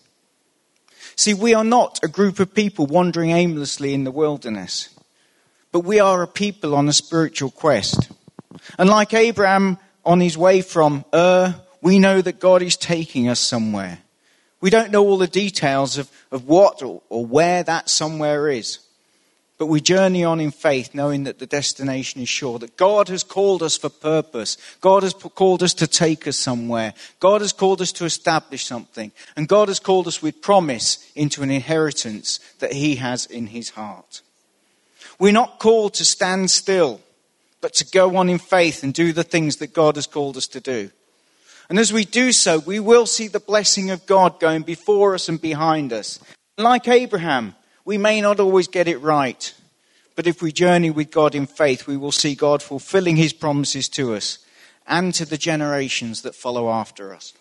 See, 1.15 1.33
we 1.33 1.53
are 1.53 1.65
not 1.65 1.99
a 2.01 2.07
group 2.07 2.39
of 2.39 2.53
people 2.53 2.85
wandering 2.85 3.31
aimlessly 3.31 3.93
in 3.93 4.05
the 4.05 4.11
wilderness, 4.11 4.89
but 5.73 5.81
we 5.81 5.99
are 5.99 6.23
a 6.23 6.27
people 6.27 6.73
on 6.75 6.87
a 6.87 6.93
spiritual 6.93 7.51
quest. 7.51 8.09
And 8.77 8.89
like 8.89 9.13
Abraham 9.13 9.79
on 10.05 10.21
his 10.21 10.37
way 10.37 10.61
from 10.61 11.03
Ur, 11.13 11.55
we 11.81 11.99
know 11.99 12.21
that 12.21 12.39
God 12.39 12.61
is 12.61 12.77
taking 12.77 13.27
us 13.27 13.39
somewhere. 13.39 13.99
We 14.61 14.69
don't 14.69 14.91
know 14.91 15.05
all 15.05 15.17
the 15.17 15.27
details 15.27 15.97
of, 15.97 16.09
of 16.31 16.47
what 16.47 16.81
or, 16.83 17.01
or 17.09 17.25
where 17.25 17.63
that 17.63 17.89
somewhere 17.89 18.49
is. 18.49 18.79
But 19.59 19.65
we 19.65 19.81
journey 19.81 20.23
on 20.23 20.39
in 20.39 20.51
faith, 20.51 20.95
knowing 20.95 21.25
that 21.25 21.37
the 21.37 21.45
destination 21.45 22.21
is 22.21 22.29
sure, 22.29 22.59
that 22.59 22.77
God 22.77 23.09
has 23.09 23.23
called 23.23 23.61
us 23.61 23.77
for 23.77 23.89
purpose. 23.89 24.55
God 24.79 25.03
has 25.03 25.13
called 25.13 25.61
us 25.61 25.73
to 25.75 25.85
take 25.85 26.27
us 26.27 26.37
somewhere. 26.37 26.93
God 27.19 27.41
has 27.41 27.51
called 27.51 27.81
us 27.81 27.91
to 27.91 28.05
establish 28.05 28.65
something. 28.65 29.11
And 29.35 29.49
God 29.49 29.67
has 29.67 29.81
called 29.81 30.07
us 30.07 30.21
with 30.21 30.41
promise 30.41 31.11
into 31.13 31.43
an 31.43 31.51
inheritance 31.51 32.39
that 32.59 32.71
He 32.71 32.95
has 32.95 33.25
in 33.25 33.47
His 33.47 33.71
heart. 33.71 34.21
We're 35.19 35.33
not 35.33 35.59
called 35.59 35.93
to 35.95 36.05
stand 36.05 36.49
still, 36.49 37.01
but 37.59 37.73
to 37.75 37.85
go 37.91 38.15
on 38.15 38.29
in 38.29 38.39
faith 38.39 38.81
and 38.81 38.93
do 38.93 39.11
the 39.11 39.25
things 39.25 39.57
that 39.57 39.73
God 39.73 39.97
has 39.97 40.07
called 40.07 40.37
us 40.37 40.47
to 40.47 40.61
do. 40.61 40.89
And 41.69 41.77
as 41.77 41.91
we 41.91 42.05
do 42.05 42.31
so, 42.31 42.59
we 42.59 42.79
will 42.79 43.05
see 43.05 43.27
the 43.27 43.41
blessing 43.41 43.91
of 43.91 44.05
God 44.05 44.39
going 44.39 44.61
before 44.61 45.15
us 45.15 45.27
and 45.27 45.39
behind 45.39 45.91
us. 45.91 46.17
Like 46.57 46.87
Abraham, 46.87 47.55
we 47.89 47.97
may 47.97 48.21
not 48.21 48.39
always 48.39 48.67
get 48.67 48.87
it 48.87 49.01
right, 49.01 49.51
but 50.15 50.27
if 50.27 50.43
we 50.43 50.51
journey 50.51 50.91
with 50.91 51.09
God 51.09 51.33
in 51.33 51.47
faith, 51.47 51.87
we 51.87 51.97
will 51.97 52.11
see 52.11 52.35
God 52.35 52.61
fulfilling 52.61 53.15
his 53.15 53.33
promises 53.33 53.89
to 53.89 54.13
us 54.13 54.37
and 54.85 55.11
to 55.15 55.25
the 55.25 55.39
generations 55.39 56.21
that 56.21 56.35
follow 56.35 56.69
after 56.69 57.15
us. 57.15 57.33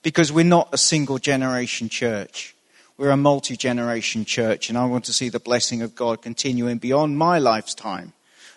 Because 0.00 0.30
we're 0.30 0.44
not 0.44 0.68
a 0.72 0.78
single 0.78 1.18
generation 1.18 1.88
church. 1.88 2.54
We're 2.96 3.10
a 3.10 3.16
multi 3.16 3.56
generation 3.56 4.24
church, 4.24 4.68
and 4.68 4.78
I 4.78 4.84
want 4.84 5.06
to 5.06 5.12
see 5.12 5.28
the 5.28 5.40
blessing 5.40 5.82
of 5.82 5.96
God 5.96 6.22
continuing 6.22 6.78
beyond 6.78 7.18
my 7.18 7.40
lifetime 7.40 8.12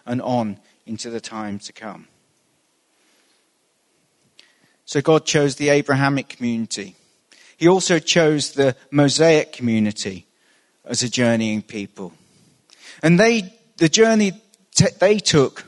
and 0.06 0.22
on 0.22 0.60
into 0.86 1.10
the 1.10 1.20
time 1.20 1.58
to 1.58 1.74
come. 1.74 2.08
So 4.86 5.02
God 5.02 5.26
chose 5.26 5.56
the 5.56 5.70
Abrahamic 5.70 6.30
community. 6.30 6.96
He 7.58 7.68
also 7.68 7.98
chose 7.98 8.52
the 8.52 8.76
Mosaic 8.92 9.52
community 9.52 10.27
as 10.88 11.04
a 11.04 11.10
journeying 11.10 11.62
people. 11.62 12.14
And 13.04 13.20
they, 13.20 13.54
the 13.78 13.90
journey 13.90 14.32
t- 14.76 14.88
they 15.00 15.20
took 15.20 15.66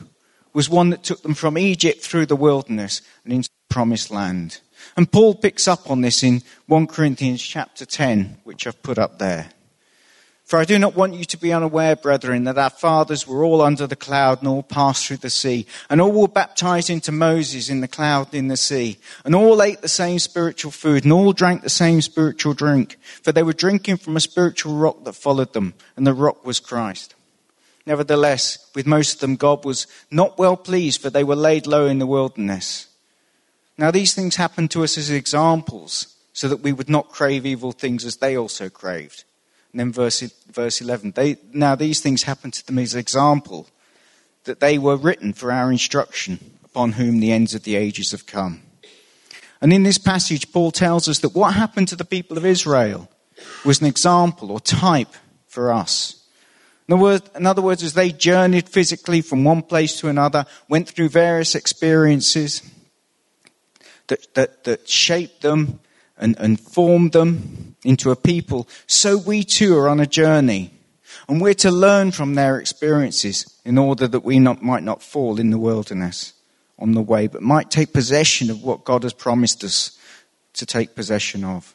was 0.52 0.68
one 0.68 0.90
that 0.90 1.04
took 1.04 1.22
them 1.22 1.34
from 1.34 1.56
Egypt 1.56 2.00
through 2.00 2.26
the 2.26 2.36
wilderness 2.36 3.02
and 3.24 3.32
into 3.32 3.48
the 3.48 3.74
promised 3.74 4.10
land. 4.10 4.60
And 4.96 5.10
Paul 5.10 5.34
picks 5.34 5.68
up 5.68 5.90
on 5.90 6.00
this 6.00 6.22
in 6.22 6.42
1 6.66 6.86
Corinthians 6.86 7.42
chapter 7.42 7.84
10, 7.84 8.38
which 8.44 8.66
I've 8.66 8.82
put 8.82 8.98
up 8.98 9.18
there. 9.18 9.50
For 10.50 10.58
I 10.58 10.64
do 10.64 10.80
not 10.80 10.96
want 10.96 11.14
you 11.14 11.24
to 11.26 11.36
be 11.36 11.52
unaware, 11.52 11.94
brethren, 11.94 12.42
that 12.42 12.58
our 12.58 12.70
fathers 12.70 13.24
were 13.24 13.44
all 13.44 13.62
under 13.62 13.86
the 13.86 13.94
cloud 13.94 14.40
and 14.40 14.48
all 14.48 14.64
passed 14.64 15.06
through 15.06 15.18
the 15.18 15.30
sea, 15.30 15.64
and 15.88 16.00
all 16.00 16.10
were 16.10 16.26
baptized 16.26 16.90
into 16.90 17.12
Moses 17.12 17.68
in 17.68 17.82
the 17.82 17.86
cloud 17.86 18.26
and 18.32 18.34
in 18.34 18.48
the 18.48 18.56
sea, 18.56 18.98
and 19.24 19.32
all 19.32 19.62
ate 19.62 19.80
the 19.80 19.86
same 19.86 20.18
spiritual 20.18 20.72
food, 20.72 21.04
and 21.04 21.12
all 21.12 21.32
drank 21.32 21.62
the 21.62 21.70
same 21.70 22.02
spiritual 22.02 22.52
drink, 22.52 22.96
for 23.22 23.30
they 23.30 23.44
were 23.44 23.52
drinking 23.52 23.98
from 23.98 24.16
a 24.16 24.20
spiritual 24.20 24.74
rock 24.74 25.04
that 25.04 25.12
followed 25.12 25.52
them, 25.52 25.72
and 25.94 26.04
the 26.04 26.12
rock 26.12 26.44
was 26.44 26.58
Christ. 26.58 27.14
Nevertheless, 27.86 28.68
with 28.74 28.88
most 28.88 29.14
of 29.14 29.20
them, 29.20 29.36
God 29.36 29.64
was 29.64 29.86
not 30.10 30.36
well 30.36 30.56
pleased, 30.56 31.00
for 31.00 31.10
they 31.10 31.22
were 31.22 31.36
laid 31.36 31.68
low 31.68 31.86
in 31.86 32.00
the 32.00 32.08
wilderness. 32.08 32.88
Now, 33.78 33.92
these 33.92 34.14
things 34.14 34.34
happened 34.34 34.72
to 34.72 34.82
us 34.82 34.98
as 34.98 35.10
examples, 35.10 36.16
so 36.32 36.48
that 36.48 36.60
we 36.60 36.72
would 36.72 36.90
not 36.90 37.12
crave 37.12 37.46
evil 37.46 37.70
things 37.70 38.04
as 38.04 38.16
they 38.16 38.36
also 38.36 38.68
craved. 38.68 39.22
And 39.72 39.80
then 39.80 39.92
verse, 39.92 40.20
verse 40.50 40.80
11. 40.80 41.12
They, 41.12 41.36
now 41.52 41.74
these 41.74 42.00
things 42.00 42.24
happened 42.24 42.54
to 42.54 42.66
them 42.66 42.78
as 42.78 42.94
example, 42.94 43.68
that 44.44 44.60
they 44.60 44.78
were 44.78 44.96
written 44.96 45.32
for 45.32 45.52
our 45.52 45.70
instruction, 45.70 46.56
upon 46.64 46.92
whom 46.92 47.20
the 47.20 47.32
ends 47.32 47.54
of 47.54 47.62
the 47.62 47.76
ages 47.76 48.10
have 48.10 48.26
come. 48.26 48.62
And 49.60 49.72
in 49.72 49.82
this 49.82 49.98
passage, 49.98 50.52
Paul 50.52 50.70
tells 50.70 51.08
us 51.08 51.18
that 51.18 51.34
what 51.34 51.54
happened 51.54 51.88
to 51.88 51.96
the 51.96 52.04
people 52.04 52.38
of 52.38 52.46
Israel 52.46 53.10
was 53.64 53.80
an 53.80 53.86
example 53.86 54.50
or 54.50 54.60
type 54.60 55.14
for 55.46 55.72
us. 55.72 56.16
In 56.88 56.94
other, 56.94 57.02
words, 57.02 57.30
in 57.36 57.46
other 57.46 57.62
words, 57.62 57.82
as 57.82 57.94
they 57.94 58.10
journeyed 58.10 58.68
physically 58.68 59.20
from 59.20 59.44
one 59.44 59.62
place 59.62 60.00
to 60.00 60.08
another, 60.08 60.46
went 60.68 60.88
through 60.88 61.10
various 61.10 61.54
experiences 61.54 62.62
that, 64.08 64.34
that, 64.34 64.64
that 64.64 64.88
shaped 64.88 65.42
them 65.42 65.78
and, 66.20 66.38
and 66.38 66.60
formed 66.60 67.12
them, 67.12 67.70
into 67.84 68.10
a 68.10 68.16
people, 68.16 68.68
so 68.86 69.16
we 69.16 69.42
too 69.42 69.76
are 69.76 69.88
on 69.88 70.00
a 70.00 70.06
journey. 70.06 70.70
And 71.28 71.40
we're 71.40 71.54
to 71.54 71.70
learn 71.70 72.12
from 72.12 72.34
their 72.34 72.58
experiences 72.58 73.58
in 73.64 73.78
order 73.78 74.06
that 74.06 74.24
we 74.24 74.38
not, 74.38 74.62
might 74.62 74.82
not 74.82 75.02
fall 75.02 75.40
in 75.40 75.50
the 75.50 75.58
wilderness 75.58 76.34
on 76.78 76.92
the 76.92 77.02
way, 77.02 77.26
but 77.26 77.42
might 77.42 77.70
take 77.70 77.92
possession 77.92 78.50
of 78.50 78.62
what 78.62 78.84
God 78.84 79.02
has 79.02 79.12
promised 79.12 79.64
us 79.64 79.98
to 80.54 80.66
take 80.66 80.94
possession 80.94 81.44
of. 81.44 81.74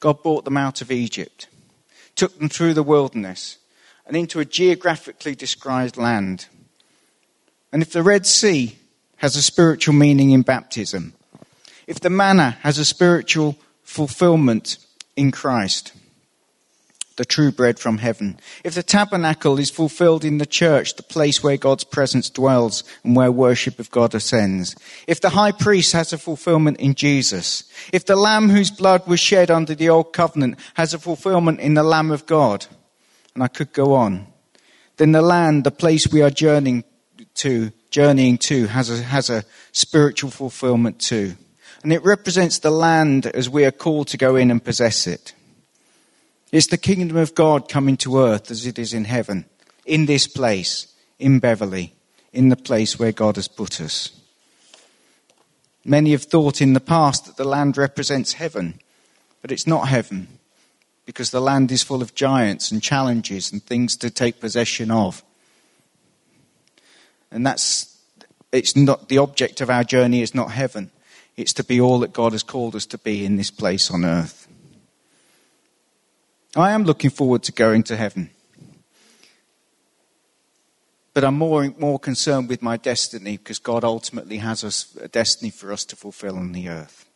God 0.00 0.22
brought 0.22 0.44
them 0.44 0.56
out 0.56 0.80
of 0.80 0.92
Egypt, 0.92 1.48
took 2.14 2.38
them 2.38 2.48
through 2.48 2.74
the 2.74 2.82
wilderness, 2.82 3.58
and 4.06 4.16
into 4.16 4.40
a 4.40 4.44
geographically 4.44 5.34
described 5.34 5.96
land. 5.96 6.46
And 7.72 7.82
if 7.82 7.92
the 7.92 8.02
Red 8.02 8.26
Sea 8.26 8.78
has 9.16 9.36
a 9.36 9.42
spiritual 9.42 9.94
meaning 9.94 10.30
in 10.30 10.42
baptism, 10.42 11.14
if 11.88 12.00
the 12.00 12.10
manna 12.10 12.58
has 12.60 12.78
a 12.78 12.84
spiritual 12.84 13.56
fulfillment 13.82 14.76
in 15.16 15.32
Christ, 15.32 15.94
the 17.16 17.24
true 17.24 17.50
bread 17.50 17.78
from 17.78 17.98
heaven. 17.98 18.38
If 18.62 18.74
the 18.74 18.82
tabernacle 18.82 19.58
is 19.58 19.70
fulfilled 19.70 20.22
in 20.22 20.36
the 20.36 20.46
church, 20.46 20.94
the 20.94 21.02
place 21.02 21.42
where 21.42 21.56
God's 21.56 21.84
presence 21.84 22.28
dwells 22.28 22.84
and 23.02 23.16
where 23.16 23.32
worship 23.32 23.80
of 23.80 23.90
God 23.90 24.14
ascends. 24.14 24.76
If 25.08 25.22
the 25.22 25.30
high 25.30 25.50
priest 25.50 25.94
has 25.94 26.12
a 26.12 26.18
fulfillment 26.18 26.78
in 26.78 26.94
Jesus. 26.94 27.64
If 27.90 28.04
the 28.04 28.16
lamb 28.16 28.50
whose 28.50 28.70
blood 28.70 29.08
was 29.08 29.18
shed 29.18 29.50
under 29.50 29.74
the 29.74 29.88
old 29.88 30.12
covenant 30.12 30.58
has 30.74 30.92
a 30.92 30.98
fulfillment 30.98 31.58
in 31.58 31.72
the 31.72 31.82
lamb 31.82 32.10
of 32.10 32.26
God. 32.26 32.66
And 33.34 33.42
I 33.42 33.48
could 33.48 33.72
go 33.72 33.94
on. 33.94 34.26
Then 34.98 35.12
the 35.12 35.22
land, 35.22 35.64
the 35.64 35.70
place 35.70 36.06
we 36.06 36.20
are 36.20 36.30
journeying 36.30 36.84
to, 37.36 37.72
journeying 37.90 38.38
to 38.38 38.66
has 38.66 38.90
a, 38.90 39.02
has 39.02 39.30
a 39.30 39.44
spiritual 39.72 40.30
fulfillment 40.30 41.00
too 41.00 41.34
and 41.82 41.92
it 41.92 42.04
represents 42.04 42.58
the 42.58 42.70
land 42.70 43.26
as 43.26 43.48
we 43.48 43.64
are 43.64 43.70
called 43.70 44.08
to 44.08 44.16
go 44.16 44.36
in 44.36 44.50
and 44.50 44.64
possess 44.64 45.06
it. 45.06 45.32
It's 46.50 46.66
the 46.68 46.78
kingdom 46.78 47.16
of 47.16 47.34
God 47.34 47.68
coming 47.68 47.96
to 47.98 48.20
earth 48.20 48.50
as 48.50 48.66
it 48.66 48.78
is 48.78 48.94
in 48.94 49.04
heaven, 49.04 49.44
in 49.84 50.06
this 50.06 50.26
place, 50.26 50.92
in 51.18 51.38
Beverley, 51.38 51.94
in 52.32 52.48
the 52.48 52.56
place 52.56 52.98
where 52.98 53.12
God 53.12 53.36
has 53.36 53.48
put 53.48 53.80
us. 53.80 54.10
Many 55.84 56.12
have 56.12 56.24
thought 56.24 56.60
in 56.60 56.72
the 56.72 56.80
past 56.80 57.26
that 57.26 57.36
the 57.36 57.44
land 57.44 57.76
represents 57.76 58.34
heaven, 58.34 58.80
but 59.40 59.52
it's 59.52 59.66
not 59.66 59.88
heaven 59.88 60.28
because 61.06 61.30
the 61.30 61.40
land 61.40 61.72
is 61.72 61.82
full 61.82 62.02
of 62.02 62.14
giants 62.14 62.70
and 62.70 62.82
challenges 62.82 63.50
and 63.50 63.62
things 63.62 63.96
to 63.96 64.10
take 64.10 64.40
possession 64.40 64.90
of. 64.90 65.22
And 67.30 67.46
that's, 67.46 67.98
it's 68.52 68.76
not, 68.76 69.08
the 69.08 69.18
object 69.18 69.60
of 69.60 69.70
our 69.70 69.84
journey 69.84 70.20
is 70.20 70.34
not 70.34 70.50
heaven. 70.50 70.90
It's 71.38 71.52
to 71.52 71.62
be 71.62 71.80
all 71.80 72.00
that 72.00 72.12
God 72.12 72.32
has 72.32 72.42
called 72.42 72.74
us 72.74 72.84
to 72.86 72.98
be 72.98 73.24
in 73.24 73.36
this 73.36 73.52
place 73.52 73.92
on 73.92 74.04
earth. 74.04 74.48
I 76.56 76.72
am 76.72 76.82
looking 76.82 77.10
forward 77.10 77.44
to 77.44 77.52
going 77.52 77.84
to 77.84 77.96
heaven. 77.96 78.30
But 81.14 81.22
I'm 81.22 81.38
more, 81.38 81.72
more 81.78 82.00
concerned 82.00 82.48
with 82.48 82.60
my 82.60 82.76
destiny 82.76 83.36
because 83.36 83.60
God 83.60 83.84
ultimately 83.84 84.38
has 84.38 84.64
us, 84.64 84.96
a 85.00 85.06
destiny 85.06 85.50
for 85.50 85.72
us 85.72 85.84
to 85.84 85.96
fulfill 85.96 86.36
on 86.36 86.50
the 86.50 86.68
earth. 86.68 87.08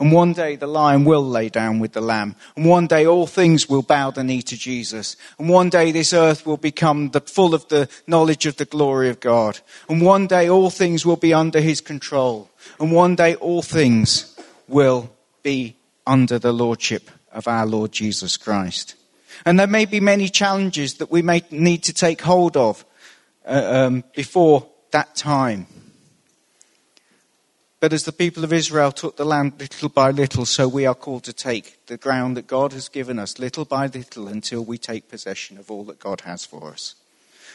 And 0.00 0.12
one 0.12 0.32
day 0.32 0.56
the 0.56 0.66
lion 0.66 1.04
will 1.04 1.26
lay 1.26 1.48
down 1.48 1.78
with 1.78 1.92
the 1.92 2.00
lamb. 2.00 2.36
And 2.56 2.66
one 2.66 2.86
day 2.86 3.06
all 3.06 3.26
things 3.26 3.68
will 3.68 3.82
bow 3.82 4.10
the 4.10 4.24
knee 4.24 4.42
to 4.42 4.56
Jesus. 4.56 5.16
And 5.38 5.48
one 5.48 5.70
day 5.70 5.92
this 5.92 6.12
earth 6.12 6.46
will 6.46 6.56
become 6.56 7.10
the, 7.10 7.20
full 7.20 7.54
of 7.54 7.68
the 7.68 7.88
knowledge 8.06 8.46
of 8.46 8.56
the 8.56 8.64
glory 8.64 9.08
of 9.10 9.20
God. 9.20 9.60
And 9.88 10.02
one 10.02 10.26
day 10.26 10.48
all 10.48 10.70
things 10.70 11.06
will 11.06 11.16
be 11.16 11.34
under 11.34 11.60
his 11.60 11.80
control. 11.80 12.50
And 12.80 12.92
one 12.92 13.16
day 13.16 13.34
all 13.36 13.62
things 13.62 14.38
will 14.68 15.12
be 15.42 15.76
under 16.06 16.38
the 16.38 16.52
lordship 16.52 17.10
of 17.32 17.48
our 17.48 17.66
Lord 17.66 17.92
Jesus 17.92 18.36
Christ. 18.36 18.94
And 19.44 19.58
there 19.58 19.66
may 19.66 19.84
be 19.84 20.00
many 20.00 20.28
challenges 20.28 20.94
that 20.94 21.10
we 21.10 21.22
may 21.22 21.42
need 21.50 21.82
to 21.84 21.92
take 21.92 22.20
hold 22.20 22.56
of 22.56 22.84
uh, 23.46 23.86
um, 23.86 24.04
before 24.14 24.68
that 24.92 25.14
time. 25.16 25.66
But 27.82 27.92
as 27.92 28.04
the 28.04 28.12
people 28.12 28.44
of 28.44 28.52
Israel 28.52 28.92
took 28.92 29.16
the 29.16 29.24
land 29.24 29.54
little 29.58 29.88
by 29.88 30.12
little, 30.12 30.46
so 30.46 30.68
we 30.68 30.86
are 30.86 30.94
called 30.94 31.24
to 31.24 31.32
take 31.32 31.84
the 31.86 31.96
ground 31.96 32.36
that 32.36 32.46
God 32.46 32.72
has 32.74 32.88
given 32.88 33.18
us 33.18 33.40
little 33.40 33.64
by 33.64 33.86
little 33.86 34.28
until 34.28 34.64
we 34.64 34.78
take 34.78 35.08
possession 35.08 35.58
of 35.58 35.68
all 35.68 35.82
that 35.86 35.98
God 35.98 36.20
has 36.20 36.46
for 36.46 36.70
us. 36.70 36.94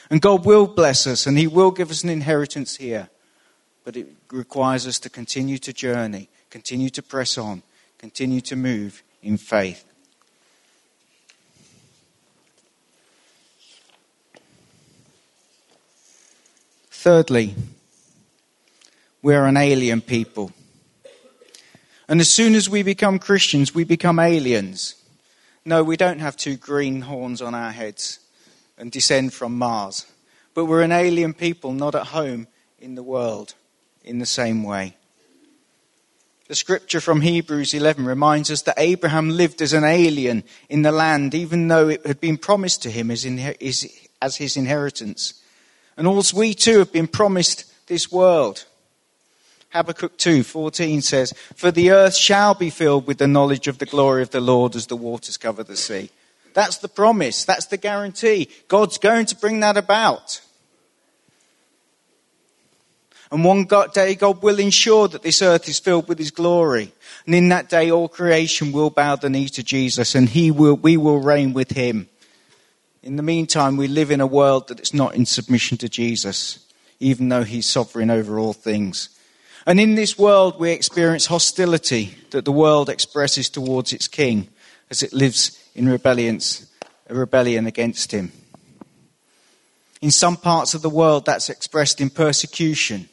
And 0.09 0.21
God 0.21 0.45
will 0.45 0.67
bless 0.67 1.07
us 1.07 1.27
and 1.27 1.37
He 1.37 1.47
will 1.47 1.71
give 1.71 1.89
us 1.89 2.03
an 2.03 2.09
inheritance 2.09 2.75
here. 2.75 3.07
But 3.85 3.95
it 3.95 4.07
requires 4.29 4.85
us 4.85 4.99
to 4.99 5.09
continue 5.09 5.57
to 5.59 5.71
journey, 5.71 6.27
continue 6.49 6.89
to 6.89 7.01
press 7.01 7.37
on, 7.37 7.63
continue 7.97 8.41
to 8.41 8.57
move 8.57 9.03
in 9.23 9.37
faith. 9.37 9.85
Thirdly, 16.91 17.55
we're 19.27 19.45
an 19.45 19.57
alien 19.57 19.99
people. 19.99 20.53
And 22.07 22.21
as 22.21 22.29
soon 22.29 22.55
as 22.55 22.69
we 22.69 22.81
become 22.81 23.19
Christians, 23.19 23.75
we 23.75 23.83
become 23.83 24.19
aliens. 24.19 24.95
No, 25.65 25.83
we 25.83 25.97
don't 25.97 26.19
have 26.19 26.37
two 26.37 26.55
green 26.55 27.01
horns 27.01 27.41
on 27.41 27.53
our 27.53 27.71
heads. 27.71 28.19
and 28.77 28.89
descend 28.89 29.33
from 29.33 29.57
Mars. 29.57 30.05
But 30.53 30.63
we're 30.63 30.81
an 30.81 30.93
alien 30.93 31.33
people, 31.33 31.73
not 31.73 31.93
at 31.93 32.07
home 32.07 32.47
in 32.79 32.95
the 32.95 33.03
world 33.03 33.53
in 34.05 34.19
the 34.19 34.25
same 34.25 34.63
way. 34.63 34.95
The 36.47 36.55
scripture 36.55 37.01
from 37.01 37.19
Hebrews 37.19 37.73
11 37.73 38.05
reminds 38.05 38.49
us 38.49 38.61
that 38.61 38.79
Abraham 38.79 39.31
lived 39.31 39.61
as 39.61 39.73
an 39.73 39.83
alien 39.83 40.45
in 40.69 40.83
the 40.83 40.93
land, 40.93 41.35
even 41.35 41.67
though 41.67 41.89
it 41.89 42.05
had 42.05 42.21
been 42.21 42.37
promised 42.37 42.81
to 42.83 42.89
him 42.89 43.11
as, 43.11 43.25
as 44.21 44.35
his 44.37 44.55
inheritance. 44.55 45.33
And 45.97 46.07
also 46.07 46.37
we 46.37 46.53
too 46.53 46.79
have 46.79 46.93
been 46.93 47.07
promised 47.07 47.65
this 47.87 48.09
world. 48.09 48.63
Habakkuk 49.77 50.17
2:14 50.17 51.01
says, 51.01 51.33
"For 51.55 51.71
the 51.71 51.91
earth 51.91 52.15
shall 52.15 52.53
be 52.53 52.69
filled 52.69 53.05
with 53.05 53.19
the 53.19 53.27
knowledge 53.27 53.67
of 53.67 53.77
the 53.77 53.85
glory 53.85 54.23
of 54.23 54.31
the 54.31 54.41
Lord 54.41 54.75
as 54.75 54.87
the 54.87 54.95
waters 54.95 55.37
cover 55.37 55.63
the 55.63 55.77
sea." 55.77 56.09
That's 56.53 56.77
the 56.77 56.87
promise, 56.87 57.45
that's 57.45 57.67
the 57.67 57.77
guarantee. 57.77 58.49
God's 58.67 58.97
going 58.97 59.27
to 59.27 59.35
bring 59.35 59.59
that 59.59 59.77
about. 59.77 60.41
And 63.29 63.43
one 63.43 63.67
day 63.93 64.15
God 64.15 64.41
will 64.41 64.57
ensure 64.57 65.07
that 65.09 65.21
this 65.21 65.41
earth 65.41 65.67
is 65.67 65.79
filled 65.79 66.07
with 66.07 66.17
His 66.17 66.31
glory. 66.31 66.93
And 67.25 67.35
in 67.35 67.49
that 67.49 67.69
day 67.69 67.91
all 67.91 68.07
creation 68.07 68.71
will 68.71 68.89
bow 68.89 69.17
the 69.17 69.29
knee 69.29 69.49
to 69.49 69.63
Jesus 69.63 70.15
and 70.15 70.29
he 70.29 70.49
will, 70.49 70.75
we 70.75 70.97
will 70.97 71.19
reign 71.19 71.53
with 71.53 71.71
Him. 71.71 72.09
In 73.03 73.17
the 73.17 73.23
meantime, 73.23 73.77
we 73.77 73.87
live 73.87 74.11
in 74.11 74.21
a 74.21 74.27
world 74.27 74.67
that 74.67 74.79
is 74.79 74.93
not 74.93 75.15
in 75.15 75.25
submission 75.25 75.77
to 75.77 75.89
Jesus, 75.89 76.59
even 76.99 77.29
though 77.29 77.43
He's 77.43 77.65
sovereign 77.65 78.09
over 78.09 78.39
all 78.39 78.53
things. 78.53 79.09
And 79.67 79.81
in 79.81 79.95
this 79.95 80.17
world, 80.17 80.57
we 80.61 80.71
experience 80.71 81.25
hostility 81.25 82.15
that 82.29 82.45
the 82.45 82.53
world 82.53 82.89
expresses 82.89 83.49
towards 83.49 83.91
its 83.91 84.07
king 84.07 84.47
as 84.89 85.03
it 85.03 85.11
lives 85.11 85.61
in 85.75 85.89
rebellions, 85.89 86.71
a 87.09 87.13
rebellion 87.13 87.67
against 87.67 88.13
him. 88.13 88.31
In 90.01 90.09
some 90.09 90.37
parts 90.37 90.73
of 90.73 90.83
the 90.83 90.89
world, 90.89 91.25
that's 91.25 91.49
expressed 91.49 91.99
in 91.99 92.09
persecution. 92.09 93.09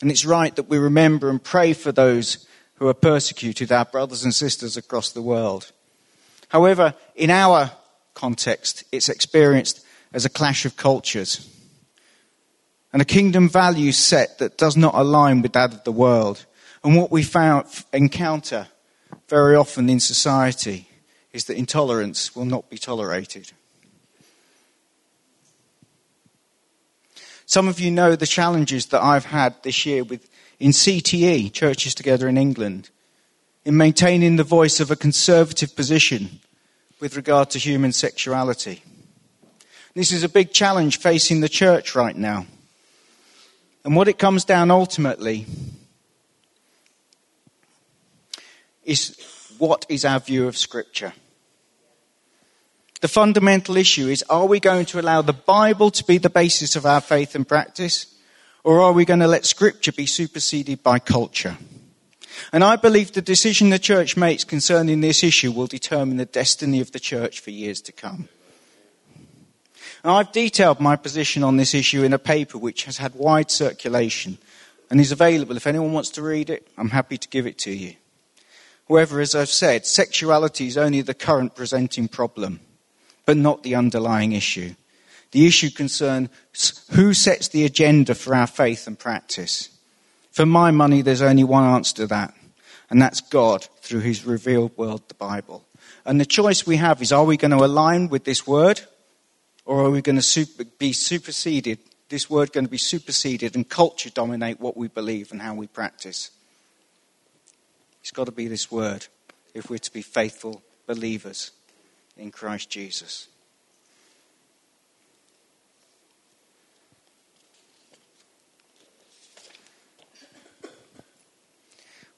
And 0.00 0.10
it's 0.10 0.24
right 0.24 0.56
that 0.56 0.70
we 0.70 0.78
remember 0.78 1.28
and 1.28 1.42
pray 1.42 1.74
for 1.74 1.92
those 1.92 2.46
who 2.76 2.88
are 2.88 2.94
persecuted, 2.94 3.70
our 3.70 3.84
brothers 3.84 4.24
and 4.24 4.34
sisters 4.34 4.78
across 4.78 5.12
the 5.12 5.20
world. 5.20 5.70
However, 6.48 6.94
in 7.14 7.28
our 7.28 7.72
context, 8.14 8.84
it's 8.90 9.10
experienced 9.10 9.84
as 10.14 10.24
a 10.24 10.30
clash 10.30 10.64
of 10.64 10.78
cultures 10.78 11.51
and 12.92 13.00
a 13.00 13.06
kingdom 13.06 13.48
value 13.48 13.92
set 13.92 14.38
that 14.38 14.58
does 14.58 14.76
not 14.76 14.94
align 14.94 15.42
with 15.42 15.52
that 15.52 15.72
of 15.72 15.84
the 15.84 15.92
world. 15.92 16.44
And 16.84 16.96
what 16.96 17.10
we 17.10 17.22
found, 17.22 17.66
encounter 17.92 18.68
very 19.28 19.56
often 19.56 19.88
in 19.88 20.00
society 20.00 20.88
is 21.32 21.44
that 21.44 21.56
intolerance 21.56 22.36
will 22.36 22.44
not 22.44 22.68
be 22.68 22.76
tolerated. 22.76 23.52
Some 27.46 27.68
of 27.68 27.80
you 27.80 27.90
know 27.90 28.16
the 28.16 28.26
challenges 28.26 28.86
that 28.86 29.02
I've 29.02 29.26
had 29.26 29.62
this 29.62 29.84
year 29.84 30.04
with, 30.04 30.28
in 30.58 30.70
CTE, 30.70 31.52
Churches 31.52 31.94
Together 31.94 32.28
in 32.28 32.38
England, 32.38 32.90
in 33.64 33.76
maintaining 33.76 34.36
the 34.36 34.44
voice 34.44 34.80
of 34.80 34.90
a 34.90 34.96
conservative 34.96 35.76
position 35.76 36.40
with 37.00 37.16
regard 37.16 37.50
to 37.50 37.58
human 37.58 37.92
sexuality. 37.92 38.82
This 39.94 40.12
is 40.12 40.24
a 40.24 40.28
big 40.28 40.52
challenge 40.52 40.98
facing 40.98 41.40
the 41.40 41.48
church 41.48 41.94
right 41.94 42.16
now. 42.16 42.46
And 43.84 43.96
what 43.96 44.08
it 44.08 44.18
comes 44.18 44.44
down 44.44 44.70
ultimately 44.70 45.46
is 48.84 49.16
what 49.58 49.86
is 49.88 50.04
our 50.04 50.20
view 50.20 50.46
of 50.46 50.56
Scripture? 50.56 51.12
The 53.00 53.08
fundamental 53.08 53.76
issue 53.76 54.08
is 54.08 54.22
are 54.30 54.46
we 54.46 54.60
going 54.60 54.86
to 54.86 55.00
allow 55.00 55.22
the 55.22 55.32
Bible 55.32 55.90
to 55.90 56.04
be 56.04 56.18
the 56.18 56.30
basis 56.30 56.76
of 56.76 56.86
our 56.86 57.00
faith 57.00 57.34
and 57.34 57.46
practice? 57.46 58.06
Or 58.64 58.80
are 58.80 58.92
we 58.92 59.04
going 59.04 59.20
to 59.20 59.26
let 59.26 59.44
Scripture 59.44 59.90
be 59.90 60.06
superseded 60.06 60.84
by 60.84 61.00
culture? 61.00 61.58
And 62.52 62.62
I 62.62 62.76
believe 62.76 63.12
the 63.12 63.22
decision 63.22 63.70
the 63.70 63.78
church 63.78 64.16
makes 64.16 64.44
concerning 64.44 65.00
this 65.00 65.24
issue 65.24 65.50
will 65.50 65.66
determine 65.66 66.16
the 66.16 66.24
destiny 66.24 66.80
of 66.80 66.92
the 66.92 67.00
church 67.00 67.40
for 67.40 67.50
years 67.50 67.80
to 67.82 67.92
come. 67.92 68.28
I've 70.04 70.32
detailed 70.32 70.80
my 70.80 70.96
position 70.96 71.44
on 71.44 71.56
this 71.56 71.74
issue 71.74 72.02
in 72.02 72.12
a 72.12 72.18
paper 72.18 72.58
which 72.58 72.84
has 72.84 72.98
had 72.98 73.14
wide 73.14 73.50
circulation 73.50 74.38
and 74.90 75.00
is 75.00 75.12
available. 75.12 75.56
If 75.56 75.66
anyone 75.66 75.92
wants 75.92 76.10
to 76.10 76.22
read 76.22 76.50
it, 76.50 76.66
I'm 76.76 76.90
happy 76.90 77.18
to 77.18 77.28
give 77.28 77.46
it 77.46 77.58
to 77.58 77.70
you. 77.70 77.94
However, 78.88 79.20
as 79.20 79.34
I've 79.34 79.48
said, 79.48 79.86
sexuality 79.86 80.66
is 80.66 80.76
only 80.76 81.02
the 81.02 81.14
current 81.14 81.54
presenting 81.54 82.08
problem, 82.08 82.60
but 83.24 83.36
not 83.36 83.62
the 83.62 83.76
underlying 83.76 84.32
issue. 84.32 84.74
The 85.30 85.46
issue 85.46 85.70
concerns 85.70 86.28
who 86.90 87.14
sets 87.14 87.48
the 87.48 87.64
agenda 87.64 88.14
for 88.14 88.34
our 88.34 88.48
faith 88.48 88.86
and 88.86 88.98
practice. 88.98 89.70
For 90.32 90.44
my 90.44 90.72
money, 90.72 91.00
there's 91.00 91.22
only 91.22 91.44
one 91.44 91.64
answer 91.64 91.94
to 91.96 92.06
that, 92.08 92.34
and 92.90 93.00
that's 93.00 93.20
God 93.20 93.66
through 93.80 94.00
his 94.00 94.26
revealed 94.26 94.76
word, 94.76 95.00
the 95.08 95.14
Bible. 95.14 95.64
And 96.04 96.20
the 96.20 96.26
choice 96.26 96.66
we 96.66 96.76
have 96.76 97.00
is 97.00 97.12
are 97.12 97.24
we 97.24 97.36
going 97.36 97.52
to 97.52 97.64
align 97.64 98.08
with 98.08 98.24
this 98.24 98.46
word 98.46 98.82
or 99.64 99.84
are 99.84 99.90
we 99.90 100.02
going 100.02 100.16
to 100.16 100.22
super, 100.22 100.64
be 100.64 100.92
superseded? 100.92 101.78
This 102.08 102.28
word 102.28 102.52
going 102.52 102.66
to 102.66 102.70
be 102.70 102.78
superseded 102.78 103.54
and 103.54 103.68
culture 103.68 104.10
dominate 104.10 104.60
what 104.60 104.76
we 104.76 104.88
believe 104.88 105.32
and 105.32 105.40
how 105.40 105.54
we 105.54 105.66
practice? 105.66 106.30
It's 108.00 108.10
got 108.10 108.24
to 108.24 108.32
be 108.32 108.48
this 108.48 108.70
word 108.70 109.06
if 109.54 109.70
we're 109.70 109.78
to 109.78 109.92
be 109.92 110.02
faithful 110.02 110.62
believers 110.86 111.52
in 112.16 112.30
Christ 112.30 112.68
Jesus. 112.68 113.28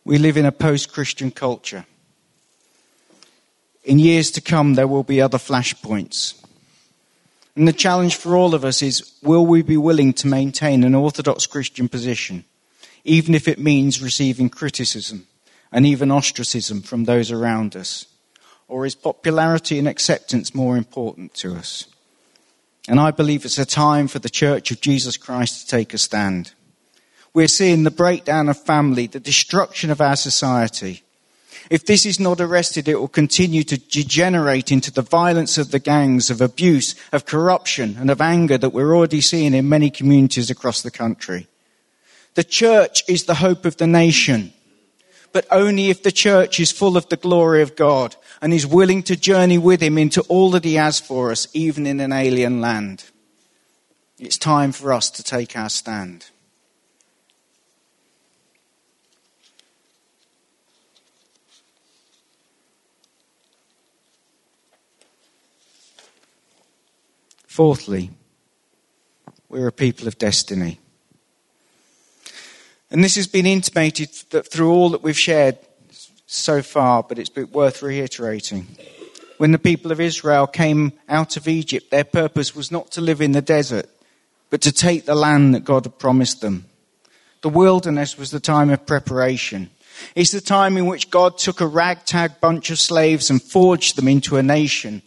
We 0.07 0.19
live 0.19 0.37
in 0.37 0.45
a 0.45 0.53
post 0.53 0.93
Christian 0.93 1.31
culture. 1.31 1.87
In 3.85 3.99
years 3.99 4.31
to 4.33 4.41
come, 4.41 4.75
there 4.75 4.87
will 4.87 5.03
be 5.03 5.21
other 5.21 5.39
flashpoints. 5.39 6.44
And 7.57 7.69
the 7.69 7.73
challenge 7.73 8.17
for 8.17 8.37
all 8.37 8.55
of 8.55 8.65
us 8.65 8.83
is 8.83 9.13
will 9.23 9.47
we 9.47 9.63
be 9.63 9.77
willing 9.77 10.13
to 10.15 10.27
maintain 10.27 10.83
an 10.83 10.95
Orthodox 10.95 11.47
Christian 11.47 11.89
position, 11.89 12.45
even 13.05 13.35
if 13.35 13.47
it 13.47 13.59
means 13.59 14.03
receiving 14.03 14.49
criticism 14.49 15.27
and 15.71 15.87
even 15.87 16.11
ostracism 16.11 16.83
from 16.83 17.05
those 17.05 17.31
around 17.31 17.77
us? 17.77 18.07
Or 18.67 18.87
is 18.87 18.97
popularity 18.97 19.79
and 19.79 19.87
acceptance 19.87 20.55
more 20.55 20.77
important 20.77 21.35
to 21.35 21.55
us? 21.55 21.87
And 22.89 22.99
I 22.99 23.13
believe 23.13 23.45
it's 23.45 23.59
a 23.59 23.65
time 23.65 24.09
for 24.09 24.19
the 24.19 24.29
Church 24.29 24.71
of 24.71 24.81
Jesus 24.81 25.17
Christ 25.17 25.61
to 25.61 25.67
take 25.69 25.95
a 25.95 25.99
stand. 25.99 26.53
We're 27.33 27.49
seeing 27.49 27.85
the 27.85 27.91
breakdown 27.91 28.49
of 28.49 28.59
family, 28.59 29.07
the 29.07 29.21
destruction 29.21 29.91
of 29.91 30.01
our 30.01 30.17
society, 30.17 31.04
if 31.71 31.87
this 31.87 32.05
is 32.05 32.21
not 32.21 32.41
arrested, 32.41 32.89
it 32.89 33.01
will 33.01 33.09
continue 33.09 33.65
to 33.65 33.79
degenerate 33.79 34.71
into 34.71 34.91
the 34.91 35.03
violence 35.03 35.59
of 35.59 35.71
the 35.71 35.79
gangs, 35.79 36.31
of 36.31 36.41
abuse, 36.41 36.95
of 37.13 37.25
corruption, 37.25 37.97
and 37.99 38.11
of 38.11 38.21
anger 38.21 38.59
that 38.59 38.71
we're 38.71 38.95
already 38.95 39.21
seeing 39.21 39.55
in 39.55 39.69
many 39.69 39.91
communities 39.91 40.51
across 40.51 40.83
the 40.83 40.91
country. 40.91 41.47
The 42.35 42.45
church 42.45 43.05
is 43.09 43.25
the 43.25 43.37
hope 43.37 43.65
of 43.65 43.77
the 43.77 43.87
nation, 43.87 44.53
but 45.33 45.47
only 45.51 45.91
if 45.91 46.03
the 46.03 46.13
church 46.13 46.61
is 46.61 46.73
full 46.73 46.97
of 46.97 47.09
the 47.09 47.17
glory 47.17 47.63
of 47.63 47.77
God 47.77 48.17
and 48.43 48.53
is 48.53 48.67
willing 48.67 49.03
to 49.05 49.17
journey 49.17 49.59
with 49.59 49.81
Him 49.81 49.97
into 49.97 50.21
all 50.23 50.51
that 50.51 50.65
He 50.65 50.75
has 50.75 51.01
for 51.01 51.31
us, 51.31 51.49
even 51.55 51.87
in 51.87 52.01
an 52.01 52.13
alien 52.13 52.61
land. 52.61 53.05
It's 54.19 54.39
time 54.39 54.73
for 54.73 54.93
us 54.93 55.11
to 55.11 55.23
take 55.23 55.57
our 55.57 55.69
stand. 55.69 56.27
Fourthly, 67.55 68.11
we're 69.49 69.69
a 69.69 69.73
people 69.73 70.09
of 70.09 70.19
destiny. 70.19 70.81
And 72.91 73.05
this 73.05 73.15
has 73.15 73.29
been 73.29 73.47
intimated 73.47 74.11
through 74.11 74.73
all 74.73 74.91
that 74.91 75.05
we've 75.05 75.17
shared 75.17 75.59
so 76.27 76.63
far, 76.63 77.05
but 77.05 77.17
it's 77.17 77.31
worth 77.53 77.81
reiterating. 77.81 78.67
When 79.39 79.53
the 79.53 79.61
people 79.61 79.93
of 79.93 80.01
Israel 80.01 80.49
came 80.49 80.95
out 81.09 81.37
of 81.37 81.47
Egypt, 81.47 81.93
their 81.93 82.03
purpose 82.03 82.57
was 82.57 82.73
not 82.73 82.91
to 82.91 83.01
live 83.01 83.21
in 83.21 83.31
the 83.31 83.41
desert, 83.41 83.89
but 84.51 84.61
to 84.63 84.73
take 84.73 85.05
the 85.05 85.15
land 85.15 85.55
that 85.55 85.65
God 85.65 85.85
had 85.85 85.97
promised 85.97 86.41
them. 86.41 86.65
The 87.43 87.51
wilderness 87.51 88.19
was 88.19 88.33
the 88.33 88.41
time 88.41 88.71
of 88.71 88.85
preparation. 88.85 89.71
It's 90.17 90.33
the 90.33 90.41
time 90.41 90.77
in 90.77 90.87
which 90.87 91.09
God 91.09 91.39
took 91.39 91.61
a 91.61 91.69
ragtag 91.69 92.41
bunch 92.41 92.71
of 92.71 92.81
slaves 92.81 93.31
and 93.31 93.41
forged 93.41 93.95
them 93.95 94.09
into 94.09 94.39
a 94.39 94.43
nation, 94.43 95.03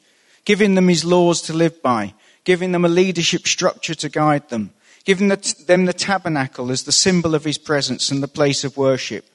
giving 0.46 0.76
them 0.76 0.88
his 0.88 1.04
laws 1.04 1.42
to 1.42 1.52
live 1.52 1.82
by, 1.82 2.14
giving 2.48 2.72
them 2.72 2.86
a 2.86 2.88
leadership 2.88 3.46
structure 3.46 3.94
to 3.94 4.08
guide 4.08 4.48
them, 4.48 4.72
giving 5.04 5.28
them 5.28 5.86
the 5.86 5.92
tabernacle 5.94 6.72
as 6.72 6.84
the 6.84 6.94
symbol 6.94 7.36
of 7.36 7.44
his 7.44 7.58
presence 7.58 8.10
and 8.10 8.24
the 8.24 8.28
place 8.28 8.64
of 8.64 8.78
worship, 8.78 9.26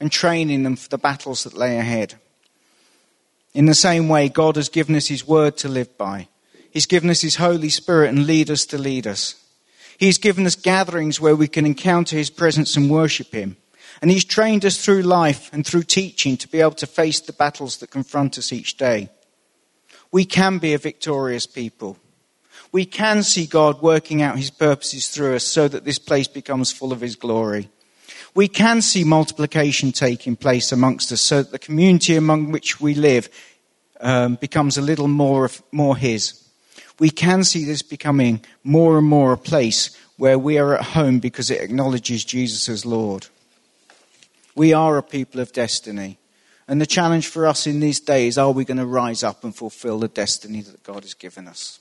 and 0.00 0.10
training 0.10 0.64
them 0.64 0.74
for 0.74 0.88
the 0.88 0.98
battles 0.98 1.44
that 1.44 1.56
lay 1.56 1.78
ahead. 1.78 2.16
In 3.54 3.66
the 3.66 3.74
same 3.74 4.08
way, 4.08 4.28
God 4.28 4.56
has 4.56 4.68
given 4.68 4.96
us 4.96 5.06
his 5.06 5.24
word 5.24 5.56
to 5.58 5.68
live 5.68 5.96
by. 5.96 6.26
He's 6.72 6.86
given 6.86 7.08
us 7.08 7.20
His 7.20 7.36
Holy 7.36 7.68
Spirit 7.68 8.08
and 8.08 8.26
lead 8.26 8.50
us 8.50 8.66
to 8.66 8.78
lead 8.78 9.06
us. 9.06 9.36
He's 9.96 10.18
given 10.18 10.44
us 10.44 10.56
gatherings 10.56 11.20
where 11.20 11.36
we 11.36 11.46
can 11.46 11.64
encounter 11.66 12.16
His 12.16 12.30
presence 12.30 12.76
and 12.76 12.90
worship 12.90 13.32
Him. 13.32 13.56
And 14.02 14.10
He's 14.10 14.24
trained 14.24 14.64
us 14.64 14.84
through 14.84 15.02
life 15.02 15.50
and 15.52 15.64
through 15.64 15.84
teaching 15.84 16.36
to 16.36 16.48
be 16.48 16.60
able 16.60 16.72
to 16.72 16.86
face 16.86 17.20
the 17.20 17.32
battles 17.32 17.78
that 17.78 17.92
confront 17.92 18.36
us 18.36 18.52
each 18.52 18.76
day. 18.76 19.08
We 20.10 20.24
can 20.24 20.58
be 20.58 20.74
a 20.74 20.78
victorious 20.78 21.46
people. 21.46 21.96
We 22.76 22.84
can 22.84 23.22
see 23.22 23.46
God 23.46 23.80
working 23.80 24.20
out 24.20 24.36
His 24.36 24.50
purposes 24.50 25.08
through 25.08 25.36
us 25.36 25.44
so 25.44 25.66
that 25.66 25.86
this 25.86 25.98
place 25.98 26.28
becomes 26.28 26.70
full 26.70 26.92
of 26.92 27.00
His 27.00 27.16
glory. 27.16 27.70
We 28.34 28.48
can 28.48 28.82
see 28.82 29.02
multiplication 29.02 29.92
taking 29.92 30.36
place 30.36 30.72
amongst 30.72 31.10
us 31.10 31.22
so 31.22 31.38
that 31.42 31.52
the 31.52 31.58
community 31.58 32.16
among 32.16 32.52
which 32.52 32.78
we 32.78 32.92
live 32.92 33.30
um, 34.02 34.34
becomes 34.34 34.76
a 34.76 34.82
little 34.82 35.08
more, 35.08 35.50
more 35.72 35.96
His. 35.96 36.46
We 36.98 37.08
can 37.08 37.44
see 37.44 37.64
this 37.64 37.80
becoming 37.80 38.44
more 38.62 38.98
and 38.98 39.06
more 39.06 39.32
a 39.32 39.38
place 39.38 39.96
where 40.18 40.38
we 40.38 40.58
are 40.58 40.74
at 40.74 40.84
home 40.84 41.18
because 41.18 41.50
it 41.50 41.62
acknowledges 41.62 42.26
Jesus 42.26 42.68
as 42.68 42.84
Lord. 42.84 43.26
We 44.54 44.74
are 44.74 44.98
a 44.98 45.02
people 45.02 45.40
of 45.40 45.50
destiny. 45.50 46.18
And 46.68 46.78
the 46.78 46.84
challenge 46.84 47.28
for 47.28 47.46
us 47.46 47.66
in 47.66 47.80
these 47.80 48.00
days 48.00 48.36
are 48.36 48.52
we 48.52 48.66
going 48.66 48.76
to 48.76 48.84
rise 48.84 49.22
up 49.22 49.44
and 49.44 49.56
fulfill 49.56 49.98
the 49.98 50.08
destiny 50.08 50.60
that 50.60 50.82
God 50.82 51.04
has 51.04 51.14
given 51.14 51.48
us? 51.48 51.80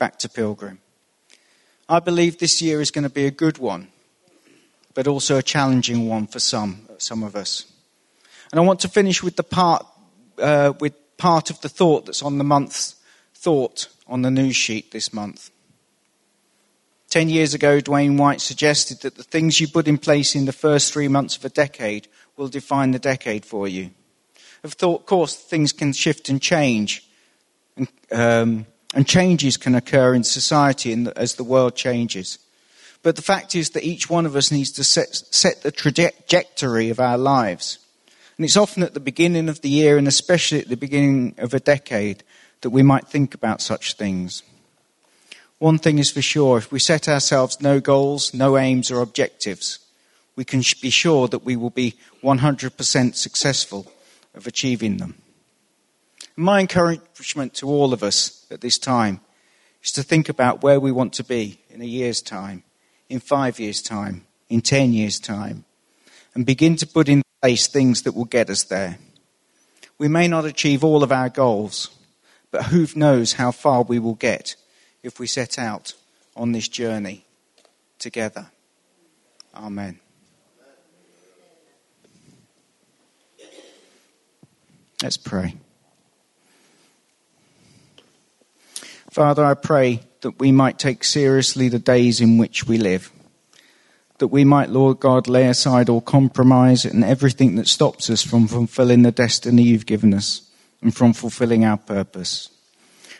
Back 0.00 0.18
to 0.20 0.30
Pilgrim. 0.30 0.78
I 1.86 2.00
believe 2.00 2.38
this 2.38 2.62
year 2.62 2.80
is 2.80 2.90
going 2.90 3.04
to 3.04 3.10
be 3.10 3.26
a 3.26 3.30
good 3.30 3.58
one, 3.58 3.88
but 4.94 5.06
also 5.06 5.36
a 5.36 5.42
challenging 5.42 6.08
one 6.08 6.26
for 6.26 6.38
some, 6.40 6.88
some 6.96 7.22
of 7.22 7.36
us. 7.36 7.66
And 8.50 8.58
I 8.58 8.64
want 8.64 8.80
to 8.80 8.88
finish 8.88 9.22
with 9.22 9.36
the 9.36 9.42
part, 9.42 9.86
uh, 10.38 10.72
with 10.80 10.94
part 11.18 11.50
of 11.50 11.60
the 11.60 11.68
thought 11.68 12.06
that's 12.06 12.22
on 12.22 12.38
the 12.38 12.44
month's 12.44 12.96
thought 13.34 13.88
on 14.06 14.22
the 14.22 14.30
news 14.30 14.56
sheet 14.56 14.90
this 14.90 15.12
month. 15.12 15.50
Ten 17.10 17.28
years 17.28 17.52
ago, 17.52 17.78
Dwayne 17.78 18.16
White 18.16 18.40
suggested 18.40 19.00
that 19.02 19.16
the 19.16 19.22
things 19.22 19.60
you 19.60 19.68
put 19.68 19.86
in 19.86 19.98
place 19.98 20.34
in 20.34 20.46
the 20.46 20.52
first 20.52 20.94
three 20.94 21.08
months 21.08 21.36
of 21.36 21.44
a 21.44 21.50
decade 21.50 22.08
will 22.38 22.48
define 22.48 22.92
the 22.92 22.98
decade 22.98 23.44
for 23.44 23.68
you. 23.68 23.90
Of 24.64 24.78
course, 24.78 25.36
things 25.36 25.72
can 25.72 25.92
shift 25.92 26.30
and 26.30 26.40
change, 26.40 27.06
um, 28.10 28.64
and 28.94 29.06
changes 29.06 29.56
can 29.56 29.74
occur 29.74 30.14
in 30.14 30.24
society 30.24 31.06
as 31.16 31.34
the 31.34 31.44
world 31.44 31.76
changes. 31.76 32.38
But 33.02 33.16
the 33.16 33.22
fact 33.22 33.54
is 33.54 33.70
that 33.70 33.84
each 33.84 34.10
one 34.10 34.26
of 34.26 34.36
us 34.36 34.50
needs 34.50 34.72
to 34.72 34.84
set, 34.84 35.14
set 35.14 35.62
the 35.62 35.70
trajectory 35.70 36.90
of 36.90 37.00
our 37.00 37.16
lives. 37.16 37.78
And 38.36 38.44
it's 38.44 38.56
often 38.56 38.82
at 38.82 38.94
the 38.94 39.00
beginning 39.00 39.48
of 39.48 39.60
the 39.60 39.68
year, 39.68 39.96
and 39.96 40.08
especially 40.08 40.60
at 40.60 40.68
the 40.68 40.76
beginning 40.76 41.34
of 41.38 41.54
a 41.54 41.60
decade, 41.60 42.22
that 42.62 42.70
we 42.70 42.82
might 42.82 43.06
think 43.06 43.34
about 43.34 43.62
such 43.62 43.94
things. 43.94 44.42
One 45.58 45.78
thing 45.78 45.98
is 45.98 46.10
for 46.10 46.22
sure 46.22 46.58
if 46.58 46.72
we 46.72 46.78
set 46.78 47.08
ourselves 47.08 47.60
no 47.60 47.80
goals, 47.80 48.34
no 48.34 48.56
aims, 48.56 48.90
or 48.90 49.02
objectives, 49.02 49.78
we 50.36 50.44
can 50.44 50.62
be 50.80 50.90
sure 50.90 51.28
that 51.28 51.44
we 51.44 51.56
will 51.56 51.70
be 51.70 51.96
100% 52.22 53.14
successful 53.14 53.92
of 54.34 54.46
achieving 54.46 54.96
them. 54.96 55.16
My 56.40 56.60
encouragement 56.60 57.52
to 57.56 57.68
all 57.68 57.92
of 57.92 58.02
us 58.02 58.46
at 58.50 58.62
this 58.62 58.78
time 58.78 59.20
is 59.84 59.92
to 59.92 60.02
think 60.02 60.30
about 60.30 60.62
where 60.62 60.80
we 60.80 60.90
want 60.90 61.12
to 61.14 61.22
be 61.22 61.60
in 61.68 61.82
a 61.82 61.84
year's 61.84 62.22
time, 62.22 62.64
in 63.10 63.20
five 63.20 63.60
years' 63.60 63.82
time, 63.82 64.24
in 64.48 64.62
ten 64.62 64.94
years' 64.94 65.20
time, 65.20 65.66
and 66.34 66.46
begin 66.46 66.76
to 66.76 66.86
put 66.86 67.10
in 67.10 67.20
place 67.42 67.66
things 67.66 68.04
that 68.04 68.12
will 68.12 68.24
get 68.24 68.48
us 68.48 68.64
there. 68.64 68.96
We 69.98 70.08
may 70.08 70.28
not 70.28 70.46
achieve 70.46 70.82
all 70.82 71.02
of 71.02 71.12
our 71.12 71.28
goals, 71.28 71.90
but 72.50 72.64
who 72.64 72.86
knows 72.96 73.34
how 73.34 73.50
far 73.50 73.82
we 73.82 73.98
will 73.98 74.14
get 74.14 74.56
if 75.02 75.20
we 75.20 75.26
set 75.26 75.58
out 75.58 75.92
on 76.34 76.52
this 76.52 76.68
journey 76.68 77.26
together. 77.98 78.46
Amen. 79.54 80.00
Let's 85.02 85.18
pray. 85.18 85.56
Father, 89.10 89.44
I 89.44 89.54
pray 89.54 90.02
that 90.20 90.38
we 90.38 90.52
might 90.52 90.78
take 90.78 91.02
seriously 91.02 91.68
the 91.68 91.80
days 91.80 92.20
in 92.20 92.38
which 92.38 92.68
we 92.68 92.78
live. 92.78 93.10
That 94.18 94.28
we 94.28 94.44
might, 94.44 94.70
Lord 94.70 95.00
God, 95.00 95.26
lay 95.26 95.48
aside 95.48 95.88
all 95.88 96.00
compromise 96.00 96.84
and 96.84 97.02
everything 97.02 97.56
that 97.56 97.66
stops 97.66 98.08
us 98.08 98.22
from 98.22 98.46
fulfilling 98.46 99.02
the 99.02 99.10
destiny 99.10 99.64
you've 99.64 99.86
given 99.86 100.14
us 100.14 100.48
and 100.80 100.94
from 100.94 101.12
fulfilling 101.12 101.64
our 101.64 101.76
purpose. 101.76 102.50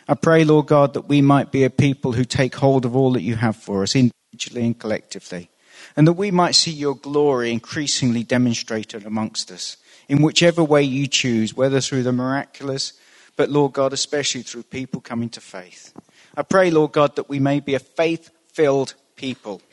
I 0.07 0.13
pray, 0.13 0.45
Lord 0.45 0.67
God, 0.67 0.93
that 0.93 1.09
we 1.09 1.21
might 1.21 1.51
be 1.51 1.65
a 1.65 1.69
people 1.69 2.13
who 2.13 2.23
take 2.23 2.55
hold 2.55 2.85
of 2.85 2.95
all 2.95 3.11
that 3.11 3.21
you 3.21 3.35
have 3.35 3.57
for 3.57 3.83
us, 3.83 3.93
individually 3.93 4.65
and 4.65 4.79
collectively, 4.79 5.49
and 5.97 6.07
that 6.07 6.13
we 6.13 6.31
might 6.31 6.55
see 6.55 6.71
your 6.71 6.95
glory 6.95 7.51
increasingly 7.51 8.23
demonstrated 8.23 9.05
amongst 9.05 9.51
us 9.51 9.75
in 10.07 10.21
whichever 10.21 10.63
way 10.63 10.83
you 10.83 11.07
choose, 11.07 11.53
whether 11.53 11.81
through 11.81 12.03
the 12.03 12.13
miraculous, 12.13 12.93
but 13.41 13.49
Lord 13.49 13.73
God, 13.73 13.91
especially 13.91 14.43
through 14.43 14.61
people 14.61 15.01
coming 15.01 15.27
to 15.29 15.41
faith. 15.41 15.95
I 16.37 16.43
pray, 16.43 16.69
Lord 16.69 16.91
God, 16.91 17.15
that 17.15 17.27
we 17.27 17.39
may 17.39 17.59
be 17.59 17.73
a 17.73 17.79
faith 17.79 18.29
filled 18.53 18.93
people 19.15 19.63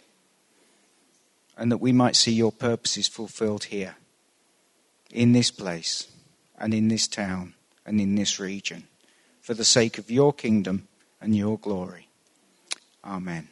and 1.54 1.70
that 1.70 1.76
we 1.76 1.92
might 1.92 2.16
see 2.16 2.33
your 2.33 2.50
purposes 2.50 3.09
fulfilled 3.09 3.64
here, 3.64 3.96
in 5.11 5.35
this 5.35 5.50
place, 5.50 6.11
and 6.59 6.72
in 6.72 6.88
this 6.88 7.07
town, 7.07 7.52
and 7.85 8.00
in 8.00 8.14
this 8.14 8.40
region, 8.40 8.85
for 9.42 9.52
the 9.52 9.66
sake 9.66 9.98
of 9.98 10.11
your 10.11 10.33
kingdom 10.33 10.88
and 11.20 11.37
your 11.37 11.59
glory. 11.59 12.09
Amen. 13.04 13.48